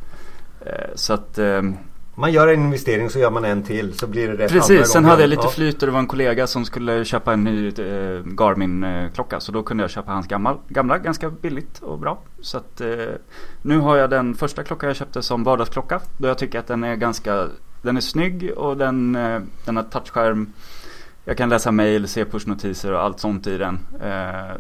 Eh, 0.66 0.90
så 0.96 1.14
att 1.14 1.38
ehm, 1.38 1.78
man 2.16 2.32
gör 2.32 2.48
en 2.48 2.62
investering 2.62 3.10
så 3.10 3.20
gör 3.20 3.32
man 3.32 3.46
en 3.46 3.64
till 3.64 3.94
så 3.94 4.08
blir 4.08 4.28
det 4.28 4.34
rätt 4.34 4.52
Precis, 4.52 4.88
sen 4.88 5.06
hade 5.06 5.22
jag 5.22 5.30
lite 5.30 5.42
ja. 5.44 5.50
flyt 5.50 5.82
och 5.82 5.88
det 5.88 5.92
var 5.92 6.00
en 6.00 6.08
kollega 6.08 6.48
som 6.48 6.66
skulle 6.66 7.06
köpa 7.06 7.34
en 7.34 7.44
ny 7.44 7.68
eh, 7.68 8.22
Garmin-klocka. 8.26 9.40
Så 9.40 9.52
då 9.52 9.64
kunde 9.64 9.84
jag 9.84 9.92
köpa 9.92 10.12
hans 10.12 10.28
gamla, 10.28 10.58
gamla 10.68 10.98
ganska 10.98 11.30
billigt 11.30 11.80
och 11.80 12.00
bra. 12.00 12.20
Så 12.42 12.58
att 12.58 12.82
eh, 12.82 12.88
nu 13.62 13.80
har 13.80 13.98
jag 13.98 14.10
den 14.10 14.36
första 14.36 14.64
klockan 14.64 14.88
jag 14.88 14.96
köpte 14.96 15.22
som 15.22 15.44
vardagsklocka. 15.44 16.02
Då 16.18 16.28
jag 16.28 16.38
tycker 16.38 16.60
att 16.60 16.68
den 16.68 16.84
är 16.84 16.96
ganska, 16.96 17.48
den 17.82 17.98
är 17.98 18.02
snygg 18.02 18.52
och 18.58 18.78
den, 18.78 19.14
den 19.66 19.76
har 19.76 19.84
touchskärm. 19.84 20.54
Jag 21.26 21.38
kan 21.38 21.50
läsa 21.50 21.72
mail, 21.72 22.08
se 22.08 22.26
pushnotiser 22.26 22.92
och 22.92 23.02
allt 23.02 23.20
sånt 23.20 23.48
i 23.48 23.58
den. 23.58 23.80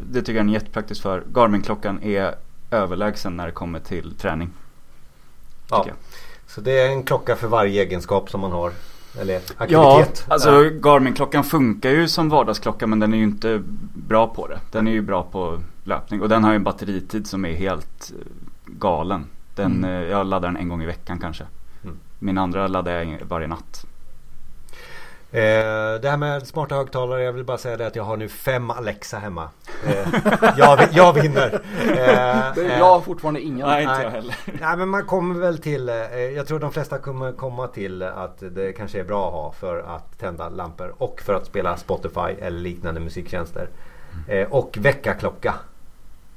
Det 0.09 0.21
tycker 0.21 0.35
jag 0.35 0.47
är 0.47 0.53
jättepraktiskt 0.53 1.01
för. 1.03 1.23
Garmin-klockan 1.33 2.03
är 2.03 2.35
överlägsen 2.71 3.37
när 3.37 3.45
det 3.45 3.51
kommer 3.51 3.79
till 3.79 4.15
träning. 4.15 4.49
Ja. 5.69 5.85
Så 6.47 6.61
det 6.61 6.79
är 6.79 6.89
en 6.89 7.03
klocka 7.03 7.35
för 7.35 7.47
varje 7.47 7.83
egenskap 7.83 8.29
som 8.29 8.41
man 8.41 8.51
har. 8.51 8.71
Eller 9.19 9.35
aktivitet. 9.35 10.25
Ja, 10.27 10.33
alltså 10.33 10.63
ja. 10.63 10.69
Garmin-klockan 10.69 11.43
funkar 11.43 11.89
ju 11.89 12.07
som 12.07 12.29
vardagsklocka 12.29 12.87
men 12.87 12.99
den 12.99 13.13
är 13.13 13.17
ju 13.17 13.23
inte 13.23 13.61
bra 13.93 14.27
på 14.27 14.47
det. 14.47 14.59
Den 14.71 14.87
är 14.87 14.91
ju 14.91 15.01
bra 15.01 15.23
på 15.23 15.59
löpning 15.83 16.21
och 16.21 16.29
den 16.29 16.43
har 16.43 16.51
ju 16.51 16.55
en 16.55 16.63
batteritid 16.63 17.27
som 17.27 17.45
är 17.45 17.53
helt 17.53 18.11
eh, 18.11 18.25
galen. 18.65 19.25
Den, 19.55 19.83
mm. 19.83 20.09
Jag 20.09 20.27
laddar 20.27 20.47
den 20.47 20.57
en 20.57 20.69
gång 20.69 20.83
i 20.83 20.85
veckan 20.85 21.19
kanske. 21.19 21.43
Mm. 21.83 21.97
Min 22.19 22.37
andra 22.37 22.67
laddar 22.67 22.91
jag 22.91 23.21
varje 23.27 23.47
natt. 23.47 23.85
Eh, 25.35 26.01
det 26.01 26.09
här 26.09 26.17
med 26.17 26.47
smarta 26.47 26.75
högtalare, 26.75 27.23
jag 27.23 27.33
vill 27.33 27.43
bara 27.43 27.57
säga 27.57 27.77
det 27.77 27.87
att 27.87 27.95
jag 27.95 28.03
har 28.03 28.17
nu 28.17 28.29
fem 28.29 28.71
Alexa 28.71 29.17
hemma. 29.17 29.49
Eh, 29.87 30.07
jag, 30.57 30.79
jag 30.91 31.13
vinner. 31.13 31.61
Eh, 31.87 32.77
jag 32.77 32.85
har 32.85 33.01
fortfarande 33.01 33.41
ingen. 33.41 33.67
Nej, 33.67 33.83
inte 33.83 34.03
jag 34.03 34.11
heller. 34.11 34.35
Nej, 34.61 34.77
men 34.77 34.89
man 34.89 35.05
kommer 35.05 35.39
väl 35.39 35.57
till, 35.57 35.89
eh, 35.89 35.95
jag 36.35 36.47
tror 36.47 36.59
de 36.59 36.71
flesta 36.71 36.97
kommer 36.97 37.31
komma 37.31 37.67
till 37.67 38.03
att 38.03 38.43
det 38.51 38.73
kanske 38.73 38.99
är 38.99 39.03
bra 39.03 39.27
att 39.27 39.33
ha 39.33 39.51
för 39.51 39.79
att 39.79 40.19
tända 40.19 40.49
lampor 40.49 40.93
och 40.97 41.21
för 41.21 41.33
att 41.33 41.45
spela 41.45 41.77
Spotify 41.77 42.31
eller 42.41 42.59
liknande 42.59 42.99
musiktjänster. 42.99 43.69
Eh, 44.27 44.47
och 44.51 44.77
väckarklocka. 44.81 45.53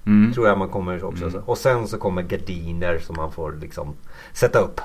Mm. 0.07 0.33
Tror 0.33 0.49
jag 0.49 0.59
man 0.59 0.69
kommer 0.69 1.05
också. 1.05 1.25
Mm. 1.25 1.43
Och 1.47 1.59
sen 1.59 1.89
så 1.89 1.99
kommer 1.99 2.23
gardiner 2.23 2.99
som 2.99 3.17
man 3.17 3.33
får 3.33 3.53
liksom 3.53 3.97
sätta 4.33 4.59
upp. 4.59 4.81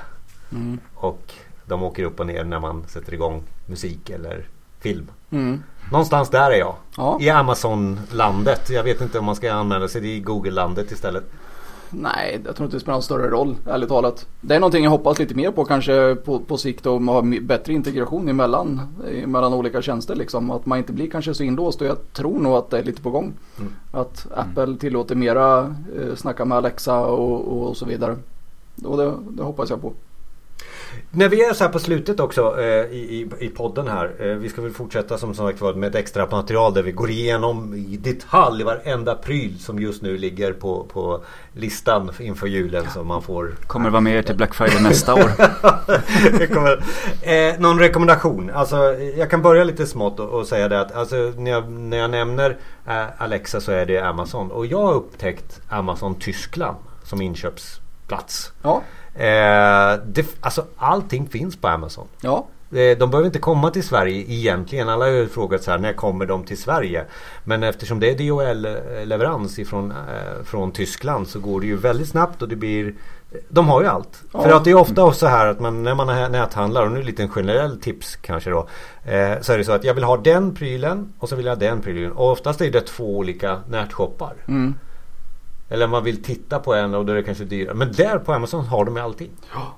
Mm. 0.52 0.80
Och 0.95 1.34
de 1.65 1.84
åker 1.84 2.04
upp 2.04 2.19
och 2.19 2.28
ner 2.28 2.43
när 2.43 2.60
man 2.60 2.84
sätter 2.88 3.13
igång 3.13 3.43
musik 3.65 4.10
eller 4.10 4.47
film. 4.80 5.12
Mm. 5.32 5.63
Någonstans 5.91 6.30
där 6.30 6.52
är 6.52 6.58
jag. 6.58 6.76
Ja. 6.97 7.17
I 7.21 7.30
Amazon-landet. 7.30 8.69
Jag 8.69 8.84
vet 8.84 9.02
inte 9.02 9.19
om 9.19 9.26
man 9.26 9.36
ska 9.36 9.54
anmäla 9.54 9.88
sig 9.88 10.15
i 10.15 10.19
Google-landet 10.19 10.91
istället. 10.91 11.23
Nej, 11.95 12.41
jag 12.45 12.56
tror 12.56 12.65
inte 12.65 12.78
det 12.78 12.82
spelar 12.82 12.95
någon 12.95 13.04
större 13.04 13.30
roll, 13.30 13.56
ärligt 13.67 13.89
talat. 13.89 14.28
Det 14.41 14.56
är 14.56 14.60
någonting 14.60 14.84
jag 14.84 14.91
hoppas 14.91 15.19
lite 15.19 15.36
mer 15.36 15.52
på 15.52 15.65
kanske 15.65 16.15
på, 16.15 16.39
på 16.39 16.58
sikt 16.58 16.86
och 16.86 17.02
ha 17.02 17.23
bättre 17.41 17.73
integration 17.73 18.30
emellan, 18.30 18.82
emellan 19.23 19.54
olika 19.54 19.82
tjänster 19.82 20.15
liksom. 20.15 20.52
Att 20.52 20.65
man 20.65 20.78
inte 20.78 20.93
blir 20.93 21.10
kanske 21.10 21.34
så 21.34 21.43
inlåst 21.43 21.82
och 21.82 21.88
jag 21.88 21.97
tror 22.13 22.39
nog 22.39 22.54
att 22.54 22.69
det 22.69 22.80
är 22.80 22.84
lite 22.84 23.02
på 23.02 23.10
gång. 23.10 23.34
Mm. 23.60 23.73
Att 23.91 24.28
Apple 24.36 24.63
mm. 24.63 24.78
tillåter 24.78 25.15
mera 25.15 25.76
eh, 25.99 26.15
snacka 26.15 26.45
med 26.45 26.58
Alexa 26.58 26.99
och, 26.99 27.67
och 27.67 27.78
så 27.78 27.86
vidare. 27.86 28.17
Och 28.84 28.97
det, 28.97 29.13
det 29.30 29.43
hoppas 29.43 29.69
jag 29.69 29.82
på. 29.82 29.93
När 31.12 31.30
vi 31.30 31.46
är 31.46 31.54
så 31.54 31.64
här 31.64 31.72
på 31.72 31.80
slutet 31.80 32.20
också 32.20 32.60
eh, 32.60 32.66
i, 32.66 33.30
i, 33.40 33.50
podden 33.50 33.88
här. 33.88 34.12
Eh, 34.20 34.28
vi 34.28 34.50
ska 34.50 34.62
väl 34.62 34.72
fortsätta 34.72 35.18
som 35.18 35.36
sagt 35.36 35.62
var 35.62 35.74
med 35.74 35.90
ett 35.90 35.96
extra 35.96 36.28
material 36.32 36.74
där 36.74 36.84
vi 36.84 36.92
går 36.92 37.10
igenom 37.10 37.74
i 37.74 37.98
detalj 37.98 38.64
varenda 38.64 39.16
pryl 39.16 39.60
som 39.60 39.80
just 39.80 40.02
nu 40.02 40.18
ligger 40.18 40.54
på, 40.54 40.84
på 40.94 41.24
listan 41.54 42.12
inför 42.20 42.48
julen. 42.48 42.86
Så 42.94 43.04
man 43.04 43.22
får... 43.22 43.56
Kommer 43.68 43.90
vara 43.90 44.02
med 44.02 44.26
till 44.26 44.36
Black 44.36 44.54
Friday 44.56 44.84
nästa 44.84 45.14
år. 45.14 45.32
kommer, 46.54 46.84
eh, 47.22 47.60
någon 47.60 47.80
rekommendation? 47.80 48.52
Alltså, 48.54 48.78
jag 49.18 49.30
kan 49.30 49.42
börja 49.42 49.64
lite 49.64 49.86
smått 49.86 50.20
och, 50.20 50.30
och 50.30 50.48
säga 50.48 50.68
det 50.68 50.82
att 50.82 50.96
alltså, 50.96 51.34
när, 51.38 51.52
jag, 51.52 51.72
när 51.72 51.98
jag 51.98 52.10
nämner 52.10 52.58
eh, 52.88 53.06
Alexa 53.18 53.62
så 53.62 53.72
är 53.72 53.86
det 53.86 54.00
Amazon. 54.00 54.52
Och 54.52 54.66
jag 54.66 54.86
har 54.86 54.94
upptäckt 54.94 55.62
Amazon 55.70 56.16
Tyskland 56.16 56.78
som 57.04 57.22
inköpsplats. 58.04 58.52
Ja. 58.62 58.82
Eh, 59.16 60.00
det, 60.06 60.26
alltså 60.42 60.66
allting 60.78 61.28
finns 61.28 61.58
på 61.58 61.68
Amazon. 61.68 62.08
Ja. 62.22 62.48
Eh, 62.72 62.98
de 62.98 63.10
behöver 63.10 63.26
inte 63.26 63.39
komma 63.39 63.72
till 63.72 63.84
Sverige 63.84 64.26
egentligen. 64.28 64.89
Alla 64.89 65.06
har 65.06 65.12
ju 65.12 65.28
frågat 65.28 65.63
så 65.63 65.72
här, 65.72 65.78
när 65.78 65.94
kommer 65.94 66.26
de 66.26 66.44
till 66.44 66.58
Sverige? 66.58 67.06
Men 67.44 67.63
eftersom 67.63 68.00
det 68.00 68.10
är 68.10 68.16
DHL-leverans 68.16 69.60
ifrån, 69.60 69.92
eh, 69.92 70.44
från 70.44 70.72
Tyskland 70.72 71.28
så 71.28 71.39
går 71.39 71.62
det 71.62 71.68
ju 71.68 71.76
väldigt 71.76 72.08
snabbt 72.08 72.42
och 72.42 72.50
det 72.50 72.56
blir 72.56 72.94
de 73.50 73.68
har 73.68 73.82
ju 73.82 73.88
allt. 73.88 74.24
Ja. 74.32 74.42
För 74.42 74.52
att 74.52 74.63
det 74.63 74.72
är 74.72 74.76
ofta 74.76 75.12
så 75.12 75.28
här 75.28 75.48
att 75.48 75.60
man, 75.60 75.84
när 75.84 75.96
man 75.96 76.32
näthandlar 76.32 76.86
och 76.86 76.92
nu 76.92 76.98
är 76.98 77.02
det 77.02 77.08
lite 77.08 77.24
en 77.24 77.30
generell 77.30 77.80
tips 77.80 78.16
kanske 78.16 78.50
då. 78.50 78.68
Eh, 79.06 79.42
så 79.42 79.54
är 79.54 79.58
det 79.58 79.63
så 79.63 79.72
att 79.72 79.84
jag 79.84 79.94
vill 79.94 80.04
ha 80.04 80.18
den 80.18 80.56
prylen 80.56 81.13
och 81.20 81.30
så 81.30 81.36
vill 81.36 81.46
jag 81.46 81.52
ha 81.52 81.60
den 81.60 81.82
prylen. 81.82 82.12
Och 82.12 82.32
oftast 82.32 82.62
är 82.62 82.72
det 82.72 82.82
två 82.82 83.18
olika 83.18 83.62
nätshoppar. 83.70 84.34
Mm. 84.48 84.76
Eller 85.74 85.88
man 85.88 86.04
vill 86.04 86.24
titta 86.24 86.60
på 86.60 86.74
en 86.74 86.94
och 86.94 87.06
då 87.06 87.12
är 87.12 87.16
det 87.16 87.24
kanske 87.24 87.44
dyrare. 87.44 87.76
Men 87.76 87.92
där 87.92 88.20
på 88.20 88.34
Amazon 88.34 88.66
har 88.66 88.86
de 88.86 88.98
allting. 88.98 89.30
Ja. 89.54 89.78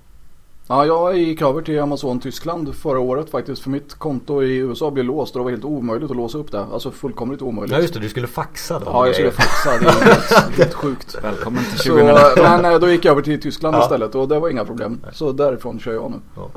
Ja, 0.68 0.86
jag 0.86 1.18
gick 1.18 1.42
över 1.42 1.62
till 1.62 1.80
Amazon 1.80 2.20
Tyskland 2.20 2.76
förra 2.76 3.00
året 3.00 3.30
faktiskt. 3.30 3.62
För 3.62 3.70
mitt 3.70 3.94
konto 3.94 4.44
i 4.44 4.58
USA 4.58 4.92
blev 4.92 5.06
låst 5.06 5.36
och 5.36 5.40
det 5.40 5.44
var 5.44 5.52
helt 5.52 5.66
omöjligt 5.66 6.12
att 6.12 6.18
låsa 6.18 6.38
upp 6.38 6.52
det. 6.52 6.60
Alltså 6.60 6.92
fullkomligt 6.92 7.42
omöjligt. 7.42 7.76
Ja 7.76 7.82
just 7.82 7.94
det, 7.94 8.00
du 8.00 8.10
skulle 8.10 8.28
faxa 8.28 8.80
då. 8.80 8.86
Ja, 8.86 9.06
jag 9.06 9.16
skulle 9.16 9.32
faxa. 9.32 9.70
Det 9.80 9.86
är 9.86 9.92
helt, 10.06 10.58
helt 10.58 10.74
sjukt. 10.74 11.16
Välkommen 11.24 11.64
till 11.64 11.80
2019. 11.80 12.22
Så, 12.36 12.44
men 12.44 12.66
eh, 12.66 12.80
då 12.80 12.90
gick 12.90 13.06
jag 13.06 13.12
över 13.12 13.22
till 13.22 13.42
Tyskland 13.42 13.76
ja. 13.76 13.84
istället 13.84 14.16
och 14.16 14.28
det 14.28 14.40
var 14.40 14.50
inga 14.50 14.66
problem. 14.66 15.02
Så 15.14 15.32
därifrån 15.32 15.80
kör 15.80 15.94
jag 15.94 16.12
nu. 16.12 16.18
Ja. 16.36 16.50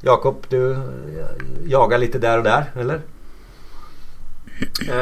Jakob, 0.00 0.46
du 0.48 0.76
jagar 1.66 1.98
lite 1.98 2.18
där 2.18 2.38
och 2.38 2.44
där, 2.44 2.72
eller? 2.74 3.00
Eh, 4.88 4.94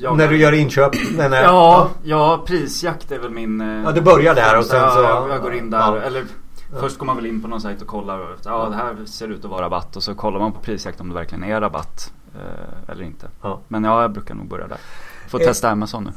jag, 0.00 0.16
När 0.16 0.28
du 0.28 0.36
gör 0.36 0.52
inköp? 0.52 0.92
Men, 1.16 1.32
ja, 1.32 1.42
ja, 1.42 1.90
ja, 2.02 2.44
prisjakt 2.46 3.12
är 3.12 3.18
väl 3.18 3.30
min... 3.30 3.60
Eh, 3.60 3.82
ja, 3.84 3.92
du 3.92 4.00
börjar 4.00 4.34
där 4.34 4.58
och 4.58 4.64
sen 4.64 4.90
så... 4.90 5.02
Ja, 5.02 5.28
jag 5.28 5.42
går 5.42 5.54
in 5.54 5.70
där. 5.70 5.78
Ja. 5.78 6.00
Eller 6.00 6.24
först 6.80 6.98
går 6.98 7.06
man 7.06 7.16
väl 7.16 7.26
in 7.26 7.42
på 7.42 7.48
någon 7.48 7.60
sajt 7.60 7.82
och 7.82 7.88
kollar. 7.88 8.18
Och, 8.18 8.38
ja, 8.44 8.68
det 8.68 8.76
här 8.76 8.96
ser 9.06 9.28
ut 9.28 9.44
att 9.44 9.50
vara 9.50 9.64
rabatt. 9.64 9.96
Och 9.96 10.02
så 10.02 10.14
kollar 10.14 10.40
man 10.40 10.52
på 10.52 10.60
prisjakt 10.60 11.00
om 11.00 11.08
det 11.08 11.14
verkligen 11.14 11.44
är 11.44 11.60
rabatt. 11.60 12.12
Eh, 12.34 12.90
eller 12.92 13.04
inte. 13.04 13.28
Ja. 13.42 13.60
Men 13.68 13.84
ja, 13.84 14.02
jag 14.02 14.12
brukar 14.12 14.34
nog 14.34 14.48
börja 14.48 14.66
där. 14.66 14.78
Får 15.28 15.40
eh, 15.40 15.46
testa 15.46 15.70
Amazon 15.70 16.04
nu. 16.04 16.10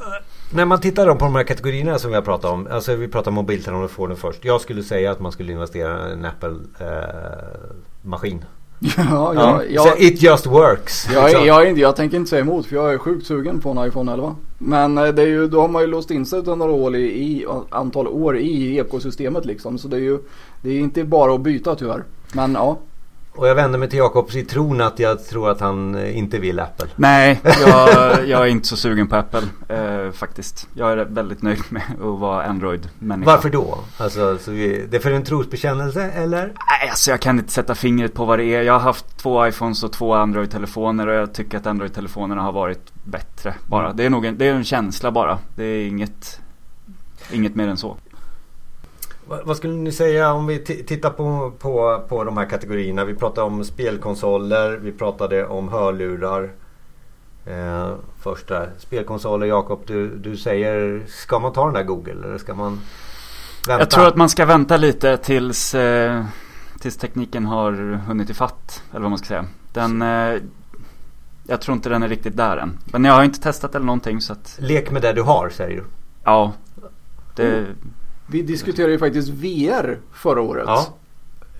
När 0.52 0.64
man 0.64 0.80
tittar 0.80 1.14
på 1.14 1.24
de 1.24 1.34
här 1.34 1.44
kategorierna 1.44 1.98
som 1.98 2.10
vi 2.10 2.14
har 2.14 2.22
pratat 2.22 2.50
om. 2.50 2.68
Alltså 2.70 2.94
vi 2.94 3.08
pratar 3.08 3.30
mobiltelefoner 3.30 4.14
först. 4.14 4.44
Jag 4.44 4.60
skulle 4.60 4.82
säga 4.82 5.10
att 5.10 5.20
man 5.20 5.32
skulle 5.32 5.52
investera 5.52 6.08
i 6.08 6.12
en 6.12 6.24
Apple-maskin. 6.24 8.44
Ja, 8.80 9.34
ja, 9.34 9.62
ja. 9.70 9.82
So 9.82 9.90
it 9.98 10.22
just 10.22 10.46
works. 10.46 11.08
Jag, 11.12 11.24
liksom. 11.24 11.46
jag, 11.46 11.66
jag, 11.66 11.78
jag 11.78 11.96
tänker 11.96 12.16
inte 12.16 12.30
säga 12.30 12.42
emot 12.42 12.66
för 12.66 12.76
jag 12.76 12.92
är 12.92 12.98
sjukt 12.98 13.26
sugen 13.26 13.60
på 13.60 13.70
en 13.70 13.88
iPhone 13.88 14.12
11. 14.12 14.36
Men 14.58 14.98
eh, 14.98 15.08
det 15.08 15.22
är 15.22 15.26
ju, 15.26 15.48
då 15.48 15.60
har 15.60 15.68
man 15.68 15.82
ju 15.82 15.88
låst 15.88 16.10
in 16.10 16.26
sig 16.26 16.42
några 16.42 16.72
år 16.72 16.96
i, 16.96 17.00
i, 17.00 17.46
antal 17.70 18.08
år 18.08 18.38
i 18.38 18.78
ekosystemet 18.78 19.44
liksom. 19.44 19.78
Så 19.78 19.88
det 19.88 19.96
är 19.96 20.00
ju 20.00 20.18
det 20.62 20.70
är 20.70 20.78
inte 20.78 21.04
bara 21.04 21.34
att 21.34 21.40
byta 21.40 21.74
tyvärr. 21.74 22.04
Men 22.32 22.54
ja. 22.54 22.78
Och 23.38 23.48
jag 23.48 23.54
vänder 23.54 23.78
mig 23.78 23.88
till 23.88 23.98
Jakob 23.98 24.30
i 24.34 24.44
tron 24.44 24.80
att 24.80 24.98
jag 24.98 25.26
tror 25.26 25.50
att 25.50 25.60
han 25.60 25.94
eh, 25.94 26.18
inte 26.18 26.38
vill 26.38 26.60
Apple. 26.60 26.86
Nej, 26.96 27.40
jag, 27.44 28.28
jag 28.28 28.42
är 28.42 28.46
inte 28.46 28.68
så 28.68 28.76
sugen 28.76 29.08
på 29.08 29.16
Apple 29.16 29.42
eh, 29.68 30.12
faktiskt. 30.12 30.68
Jag 30.74 30.92
är 30.92 30.96
väldigt 30.96 31.42
nöjd 31.42 31.62
med 31.68 31.82
att 31.92 32.20
vara 32.20 32.44
Android-människa. 32.44 33.30
Varför 33.30 33.50
då? 33.50 33.78
Alltså, 33.98 34.38
så 34.38 34.50
vi, 34.50 34.86
det 34.90 34.96
är 34.96 35.00
för 35.00 35.12
en 35.12 35.24
trosbekännelse 35.24 36.02
eller? 36.02 36.44
Nej, 36.46 36.90
alltså 36.90 37.10
jag 37.10 37.20
kan 37.20 37.38
inte 37.38 37.52
sätta 37.52 37.74
fingret 37.74 38.14
på 38.14 38.24
vad 38.24 38.38
det 38.38 38.44
är. 38.44 38.62
Jag 38.62 38.72
har 38.72 38.80
haft 38.80 39.16
två 39.16 39.46
iPhones 39.46 39.82
och 39.82 39.92
två 39.92 40.14
Android-telefoner 40.14 41.06
och 41.06 41.14
jag 41.14 41.34
tycker 41.34 41.58
att 41.58 41.66
Android-telefonerna 41.66 42.42
har 42.42 42.52
varit 42.52 42.92
bättre 43.04 43.54
bara. 43.66 43.84
Mm. 43.84 43.96
Det 43.96 44.04
är 44.04 44.10
nog 44.10 44.24
en, 44.24 44.38
det 44.38 44.46
är 44.46 44.54
en 44.54 44.64
känsla 44.64 45.10
bara. 45.10 45.38
Det 45.56 45.64
är 45.64 45.86
inget, 45.86 46.40
inget 47.32 47.54
mer 47.54 47.68
än 47.68 47.76
så. 47.76 47.96
Vad 49.28 49.56
skulle 49.56 49.74
ni 49.74 49.92
säga 49.92 50.32
om 50.32 50.46
vi 50.46 50.58
tittar 50.58 51.10
på, 51.10 51.52
på, 51.58 52.04
på 52.08 52.24
de 52.24 52.36
här 52.36 52.46
kategorierna? 52.46 53.04
Vi 53.04 53.14
pratade 53.14 53.46
om 53.46 53.64
spelkonsoler, 53.64 54.78
vi 54.82 54.92
pratade 54.92 55.46
om 55.46 55.68
hörlurar. 55.68 56.50
Eh, 57.46 57.90
första 58.22 58.66
spelkonsoler, 58.78 59.46
Jakob, 59.46 59.82
du, 59.86 60.16
du 60.16 60.36
säger 60.36 61.02
ska 61.06 61.38
man 61.38 61.52
ta 61.52 61.64
den 61.64 61.74
där 61.74 61.82
Google 61.82 62.12
eller 62.12 62.38
ska 62.38 62.54
man 62.54 62.80
vänta? 63.66 63.82
Jag 63.82 63.90
tror 63.90 64.06
att 64.06 64.16
man 64.16 64.28
ska 64.28 64.46
vänta 64.46 64.76
lite 64.76 65.16
tills, 65.16 65.74
eh, 65.74 66.24
tills 66.80 66.96
tekniken 66.96 67.46
har 67.46 67.72
hunnit 68.06 68.30
ifatt. 68.30 68.82
Eller 68.90 69.00
vad 69.00 69.10
man 69.10 69.18
ska 69.18 69.26
säga. 69.26 69.44
Den, 69.72 70.02
eh, 70.02 70.42
jag 71.46 71.60
tror 71.60 71.74
inte 71.74 71.88
den 71.88 72.02
är 72.02 72.08
riktigt 72.08 72.36
där 72.36 72.56
än. 72.56 72.78
Men 72.84 73.04
jag 73.04 73.12
har 73.12 73.24
inte 73.24 73.40
testat 73.40 73.74
eller 73.74 73.86
någonting 73.86 74.20
så 74.20 74.32
att... 74.32 74.58
Lek 74.58 74.90
med 74.90 75.02
det 75.02 75.12
du 75.12 75.22
har 75.22 75.48
säger 75.48 75.76
du? 75.76 75.84
Ja. 76.24 76.52
Det, 77.36 77.58
mm. 77.58 77.76
Vi 78.30 78.42
diskuterade 78.42 78.92
ju 78.92 78.98
faktiskt 78.98 79.28
VR 79.28 79.98
förra 80.12 80.40
året. 80.40 80.66
Ja. 80.66 80.88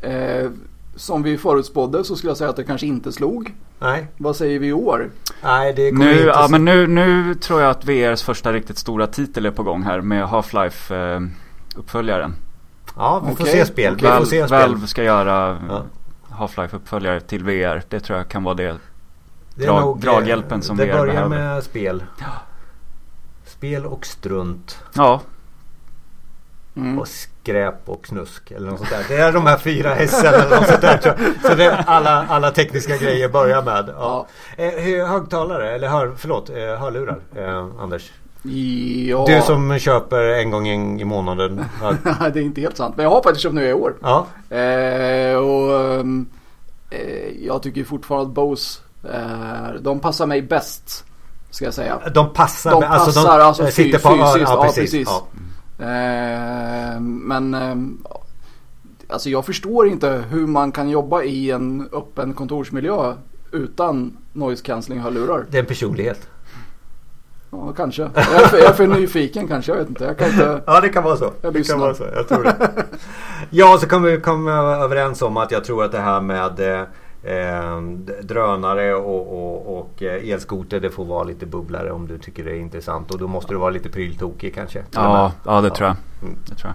Eh, 0.09 0.51
som 0.97 1.23
vi 1.23 1.39
förutspådde 1.39 2.05
så 2.05 2.17
skulle 2.17 2.31
jag 2.31 2.37
säga 2.37 2.51
att 2.51 2.57
det 2.57 2.65
kanske 2.65 2.87
inte 2.87 3.13
slog. 3.13 3.55
Nej. 3.79 4.07
Vad 4.17 4.37
säger 4.37 4.59
vi 4.59 4.67
i 4.67 4.73
år? 4.73 5.11
Nej, 5.43 5.73
det 5.75 5.91
kommer 5.91 6.05
nu, 6.05 6.13
inte 6.13 6.25
ja, 6.25 6.49
men 6.51 6.65
nu, 6.65 6.87
nu 6.87 7.35
tror 7.35 7.61
jag 7.61 7.71
att 7.71 7.85
VRs 7.85 8.23
första 8.23 8.53
riktigt 8.53 8.79
stora 8.79 9.07
titel 9.07 9.47
är 9.47 9.51
på 9.51 9.63
gång 9.63 9.83
här 9.83 10.01
med 10.01 10.25
Half-Life 10.25 11.15
eh, 11.15 11.23
uppföljaren. 11.77 12.35
Ja, 12.97 13.23
vi 13.29 13.37
får 13.37 13.43
okay. 13.45 13.55
se 13.55 13.67
spel. 13.67 13.95
Okay. 13.95 14.09
Valve, 14.09 14.27
se 14.27 14.47
spel. 14.47 14.61
Valve 14.61 14.87
ska 14.87 15.03
göra 15.03 15.59
ja. 15.69 15.83
Half-Life 16.31 16.77
uppföljare 16.77 17.21
till 17.21 17.45
VR. 17.45 17.83
Det 17.89 18.01
tror 18.01 18.19
jag 18.19 18.29
kan 18.29 18.45
vara 18.45 18.55
det, 18.55 18.77
det 19.55 19.65
drag, 19.65 19.81
nog, 19.81 20.01
draghjälpen 20.01 20.63
som 20.63 20.77
det 20.77 20.85
VR 20.85 20.91
behöver. 20.93 21.07
Det 21.07 21.29
börjar 21.29 21.55
med 21.55 21.65
spel. 21.65 22.05
Ja. 22.19 22.27
Spel 23.45 23.87
och 23.87 24.07
strunt. 24.07 24.79
Ja, 24.95 25.21
Mm. 26.79 26.99
Och 26.99 27.09
skräp 27.09 27.89
och 27.89 28.07
snusk 28.07 28.51
eller 28.51 28.71
något 28.71 28.79
sånt 28.79 28.91
där. 28.91 29.05
Det 29.09 29.23
är 29.23 29.33
de 29.33 29.47
här 29.47 29.57
fyra 29.57 29.97
S 29.97 30.25
eller 30.25 30.57
något 30.57 30.69
sånt 30.69 30.81
där. 30.81 31.17
Så 31.43 31.55
det 31.55 31.65
är 31.65 31.85
alla, 31.87 32.27
alla 32.29 32.51
tekniska 32.51 32.97
grejer 32.97 33.29
börjar 33.29 33.63
med. 33.63 33.95
Ja. 33.97 34.27
Eh, 34.57 35.07
högtalare 35.07 35.75
eller 35.75 35.89
hör, 35.89 36.13
förlåt, 36.17 36.51
eh, 36.51 36.57
hörlurar 36.57 37.19
eh, 37.37 37.67
Anders? 37.83 38.13
Ja. 38.43 39.25
Du 39.27 39.43
som 39.43 39.79
köper 39.79 40.23
en 40.23 40.51
gång 40.51 40.67
i 41.01 41.05
månaden. 41.05 41.65
det 42.33 42.41
är 42.41 42.43
inte 42.43 42.61
helt 42.61 42.77
sant. 42.77 42.97
Men 42.97 43.05
jag 43.05 43.11
har 43.11 43.23
faktiskt 43.23 43.43
köpt 43.43 43.55
nu 43.55 43.69
i 43.69 43.73
år. 43.73 43.95
Ja. 44.03 44.27
Eh, 44.57 45.37
och 45.37 45.81
ehm, 45.81 46.27
eh, 46.91 47.47
Jag 47.47 47.63
tycker 47.63 47.85
fortfarande 47.85 48.29
att 48.29 48.35
Bose 48.35 48.81
eh, 49.13 49.81
De 49.81 50.01
passar 50.01 50.27
mig 50.27 50.43
bäst. 50.43 51.05
Ska 51.51 51.65
jag 51.65 51.75
säga. 51.75 52.01
De 52.15 52.33
passar? 52.33 52.71
De 52.71 52.83
passar 52.83 53.05
alltså, 53.05 53.23
de, 53.23 53.29
alltså, 53.29 53.67
sitter 53.67 53.99
på 53.99 54.09
fysiskt. 54.09 54.51
Ja, 54.51 54.63
precis. 54.63 54.77
Ja, 54.77 54.83
precis. 54.83 55.09
Ja. 55.09 55.27
Eh, 55.79 57.01
men 57.01 57.55
eh, 57.55 57.77
alltså 59.09 59.31
jag 59.31 59.47
förstår 59.47 59.89
inte 59.89 60.25
hur 60.31 60.47
man 60.47 60.73
kan 60.73 60.91
jobba 60.91 61.23
i 61.23 61.51
en 61.51 61.89
öppen 61.93 62.35
kontorsmiljö 62.35 63.15
utan 63.53 64.17
noise 64.33 64.65
cancelling 64.65 65.01
hörlurar. 65.01 65.47
Det 65.51 65.57
är 65.59 65.63
en 65.63 65.67
personlighet. 65.67 66.29
Ja, 67.51 67.73
kanske. 67.77 68.03
Jag 68.03 68.43
är, 68.43 68.47
för, 68.47 68.59
jag 68.59 68.69
är 68.69 68.73
för 68.73 68.87
nyfiken 68.87 69.49
kanske. 69.49 69.73
Jag 69.73 69.79
vet 69.79 69.89
inte. 69.89 70.05
Jag 70.05 70.19
kan 70.19 70.29
inte... 70.29 70.63
Ja, 70.67 70.81
det 70.81 70.89
kan 70.89 71.05
vara 71.05 71.17
så. 71.17 71.33
Jag 71.43 71.53
det 71.53 71.69
kan 71.69 71.81
vara 71.81 71.95
så. 71.95 72.05
Jag 72.15 72.29
tror 72.29 72.43
det. 72.45 72.73
ja, 73.51 73.79
så 73.81 73.87
kan 73.89 74.03
vi 74.03 74.21
komma 74.21 74.53
överens 74.77 75.23
om 75.23 75.37
att 75.37 75.51
jag 75.51 75.65
tror 75.65 75.85
att 75.85 75.93
det 75.93 76.01
här 76.01 76.21
med 76.21 76.61
eh, 77.23 77.81
drönare 78.23 78.95
och, 78.95 79.39
och, 79.39 79.79
och 79.79 80.03
eh, 80.03 80.31
elskoter 80.31 80.81
det 80.81 80.91
får 80.91 81.05
vara 81.05 81.25
lite 81.25 81.47
bubblare 81.47 81.93
om 81.93 82.07
du 82.07 82.19
tycker 82.19 82.45
det 82.45 82.51
är 82.51 82.61
intressant. 82.61 83.11
Och 83.11 83.19
då 83.19 83.27
måste 83.29 83.53
du 83.53 83.59
vara 83.59 83.71
lite 83.71 83.89
pryltokig 83.89 84.55
kanske. 84.55 84.83
Ja, 84.91 85.33
ja 85.45 85.61
det 85.61 85.69
Ja. 85.69 85.75
tror 85.75 85.89
jag. 85.89 85.97
Mm. 86.23 86.37
Det 86.49 86.55
tror 86.55 86.69
jag. 86.69 86.75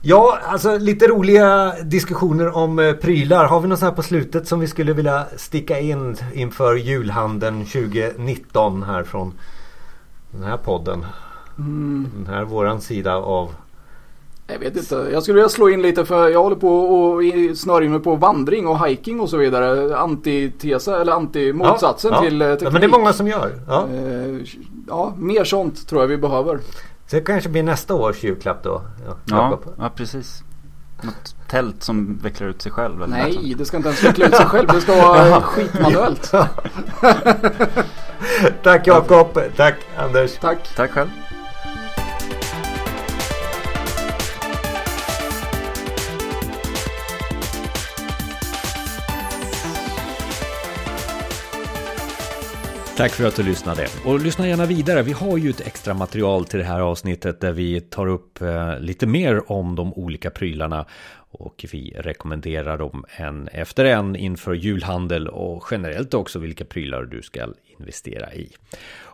Ja, 0.00 0.38
alltså 0.46 0.78
lite 0.78 1.06
roliga 1.08 1.74
diskussioner 1.82 2.56
om 2.56 2.78
eh, 2.78 2.92
prylar. 2.92 3.44
Har 3.44 3.60
vi 3.60 3.68
något 3.68 3.78
sånt 3.78 3.90
här 3.90 3.96
på 3.96 4.02
slutet 4.02 4.48
som 4.48 4.60
vi 4.60 4.66
skulle 4.66 4.92
vilja 4.92 5.26
sticka 5.36 5.78
in 5.80 6.16
inför 6.32 6.74
julhandeln 6.74 7.64
2019 7.66 8.82
här 8.82 9.02
från 9.02 9.34
den 10.30 10.42
här 10.42 10.56
podden? 10.56 11.06
Mm, 11.58 12.08
Den 12.16 12.34
här 12.34 12.44
våran 12.44 12.80
sida 12.80 13.16
av... 13.16 13.54
jag 14.52 14.58
vet 14.58 14.76
inte. 14.76 15.08
Jag 15.12 15.22
skulle 15.22 15.34
vilja 15.34 15.48
slå 15.48 15.68
in 15.68 15.82
lite 15.82 16.04
för 16.04 16.28
jag 16.28 16.42
håller 16.42 16.56
på 16.56 16.78
och 16.78 17.22
snöar 17.56 17.82
in 17.82 17.90
mig 17.90 18.00
på 18.00 18.16
vandring 18.16 18.66
och 18.66 18.86
hiking 18.86 19.20
och 19.20 19.30
så 19.30 19.36
vidare. 19.36 19.96
Antitesa 19.96 21.00
eller 21.00 21.12
antimotsatsen 21.12 22.10
ja, 22.14 22.22
till 22.22 22.42
eh, 22.42 22.48
ja. 22.48 22.54
teknik. 22.54 22.68
ja, 22.68 22.72
men 22.72 22.80
det 22.80 22.86
är 22.86 22.98
många 22.98 23.12
som 23.12 23.28
gör. 23.28 23.52
Ja. 23.68 23.86
Eh, 23.94 24.38
ja, 24.88 25.14
mer 25.16 25.44
sånt 25.44 25.88
tror 25.88 26.02
jag 26.02 26.08
vi 26.08 26.16
behöver. 26.16 26.58
Så 27.06 27.16
det 27.16 27.22
kanske 27.22 27.50
blir 27.50 27.62
nästa 27.62 27.94
års 27.94 28.24
julklapp 28.24 28.62
då? 28.62 28.82
Ja, 29.06 29.16
Ja, 29.24 29.58
ja, 29.78 29.90
precis. 29.96 30.42
Något 31.02 31.34
tält 31.48 31.82
som 31.82 32.18
vecklar 32.22 32.48
ut 32.48 32.62
sig 32.62 32.72
själv 32.72 33.02
eller 33.02 33.16
Nej, 33.16 33.54
det 33.58 33.64
ska 33.64 33.76
inte 33.76 33.88
ens 33.88 34.04
veckla 34.04 34.26
ut 34.26 34.36
sig 34.36 34.46
själv. 34.46 34.68
Det 34.68 34.80
ska 34.80 34.96
vara 34.96 35.42
skitmanuellt. 35.42 36.32
Tack 38.62 38.86
Jakob, 38.86 39.38
tack 39.56 39.74
Anders. 39.96 40.38
Tack. 40.40 40.74
Tack 40.76 40.90
själv. 40.90 41.08
Tack 52.98 53.12
för 53.12 53.24
att 53.24 53.36
du 53.36 53.42
lyssnade. 53.42 53.86
Och 54.04 54.20
lyssna 54.20 54.48
gärna 54.48 54.66
vidare. 54.66 55.02
Vi 55.02 55.12
har 55.12 55.36
ju 55.36 55.50
ett 55.50 55.60
extra 55.60 55.94
material 55.94 56.44
till 56.44 56.58
det 56.58 56.64
här 56.64 56.80
avsnittet 56.80 57.40
där 57.40 57.52
vi 57.52 57.80
tar 57.80 58.06
upp 58.06 58.42
eh, 58.42 58.80
lite 58.80 59.06
mer 59.06 59.52
om 59.52 59.74
de 59.74 59.94
olika 59.94 60.30
prylarna. 60.30 60.86
Och 61.30 61.64
vi 61.72 61.94
rekommenderar 61.96 62.78
dem 62.78 63.04
en 63.16 63.48
efter 63.48 63.84
en 63.84 64.16
inför 64.16 64.54
julhandel 64.54 65.28
och 65.28 65.64
generellt 65.70 66.14
också 66.14 66.38
vilka 66.38 66.64
prylar 66.64 67.02
du 67.02 67.22
ska 67.22 67.48
investera 67.78 68.34
i. 68.34 68.48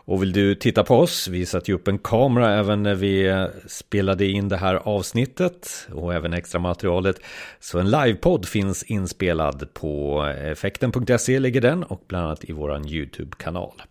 Och 0.07 0.21
vill 0.21 0.33
du 0.33 0.55
titta 0.55 0.83
på 0.83 0.95
oss, 0.95 1.27
vi 1.27 1.45
satte 1.45 1.71
ju 1.71 1.75
upp 1.75 1.87
en 1.87 1.97
kamera 1.97 2.53
även 2.53 2.83
när 2.83 2.95
vi 2.95 3.47
spelade 3.67 4.25
in 4.25 4.49
det 4.49 4.57
här 4.57 4.75
avsnittet 4.75 5.87
och 5.91 6.13
även 6.13 6.33
extra 6.33 6.59
materialet. 6.59 7.19
Så 7.59 7.79
en 7.79 7.91
livepodd 7.91 8.45
finns 8.45 8.83
inspelad 8.83 9.73
på 9.73 10.23
effekten.se 10.23 11.39
ligger 11.39 11.61
den 11.61 11.83
och 11.83 12.03
bland 12.07 12.25
annat 12.25 12.43
i 12.43 12.53
våran 12.53 12.87
YouTube-kanal. 12.87 13.81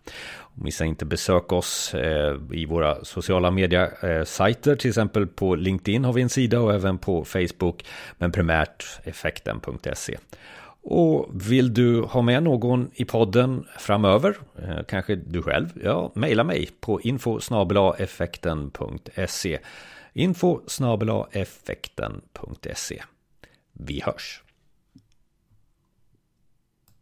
Missa 0.57 0.85
inte 0.85 1.05
besök 1.05 1.51
oss 1.51 1.93
eh, 1.93 2.37
i 2.51 2.65
våra 2.65 3.05
sociala 3.05 3.51
mediasajter, 3.51 4.71
eh, 4.71 4.77
till 4.77 4.89
exempel 4.89 5.27
på 5.27 5.55
LinkedIn 5.55 6.05
har 6.05 6.13
vi 6.13 6.21
en 6.21 6.29
sida 6.29 6.59
och 6.59 6.73
även 6.73 6.97
på 6.97 7.25
Facebook, 7.25 7.85
men 8.17 8.31
primärt 8.31 8.85
effekten.se. 9.03 10.17
Och 10.87 11.29
vill 11.33 11.73
du 11.73 12.01
ha 12.01 12.21
med 12.21 12.43
någon 12.43 12.89
i 12.93 13.05
podden 13.05 13.65
framöver, 13.79 14.37
eh, 14.61 14.83
kanske 14.87 15.15
du 15.15 15.41
själv, 15.41 15.69
ja, 15.83 16.11
mejla 16.15 16.43
mig 16.43 16.69
på 16.79 17.01
info 17.01 17.39
effekten.se 17.97 19.59
info 20.13 20.61
effekten.se 21.31 23.01
Vi 23.73 24.01
hörs! 24.01 24.44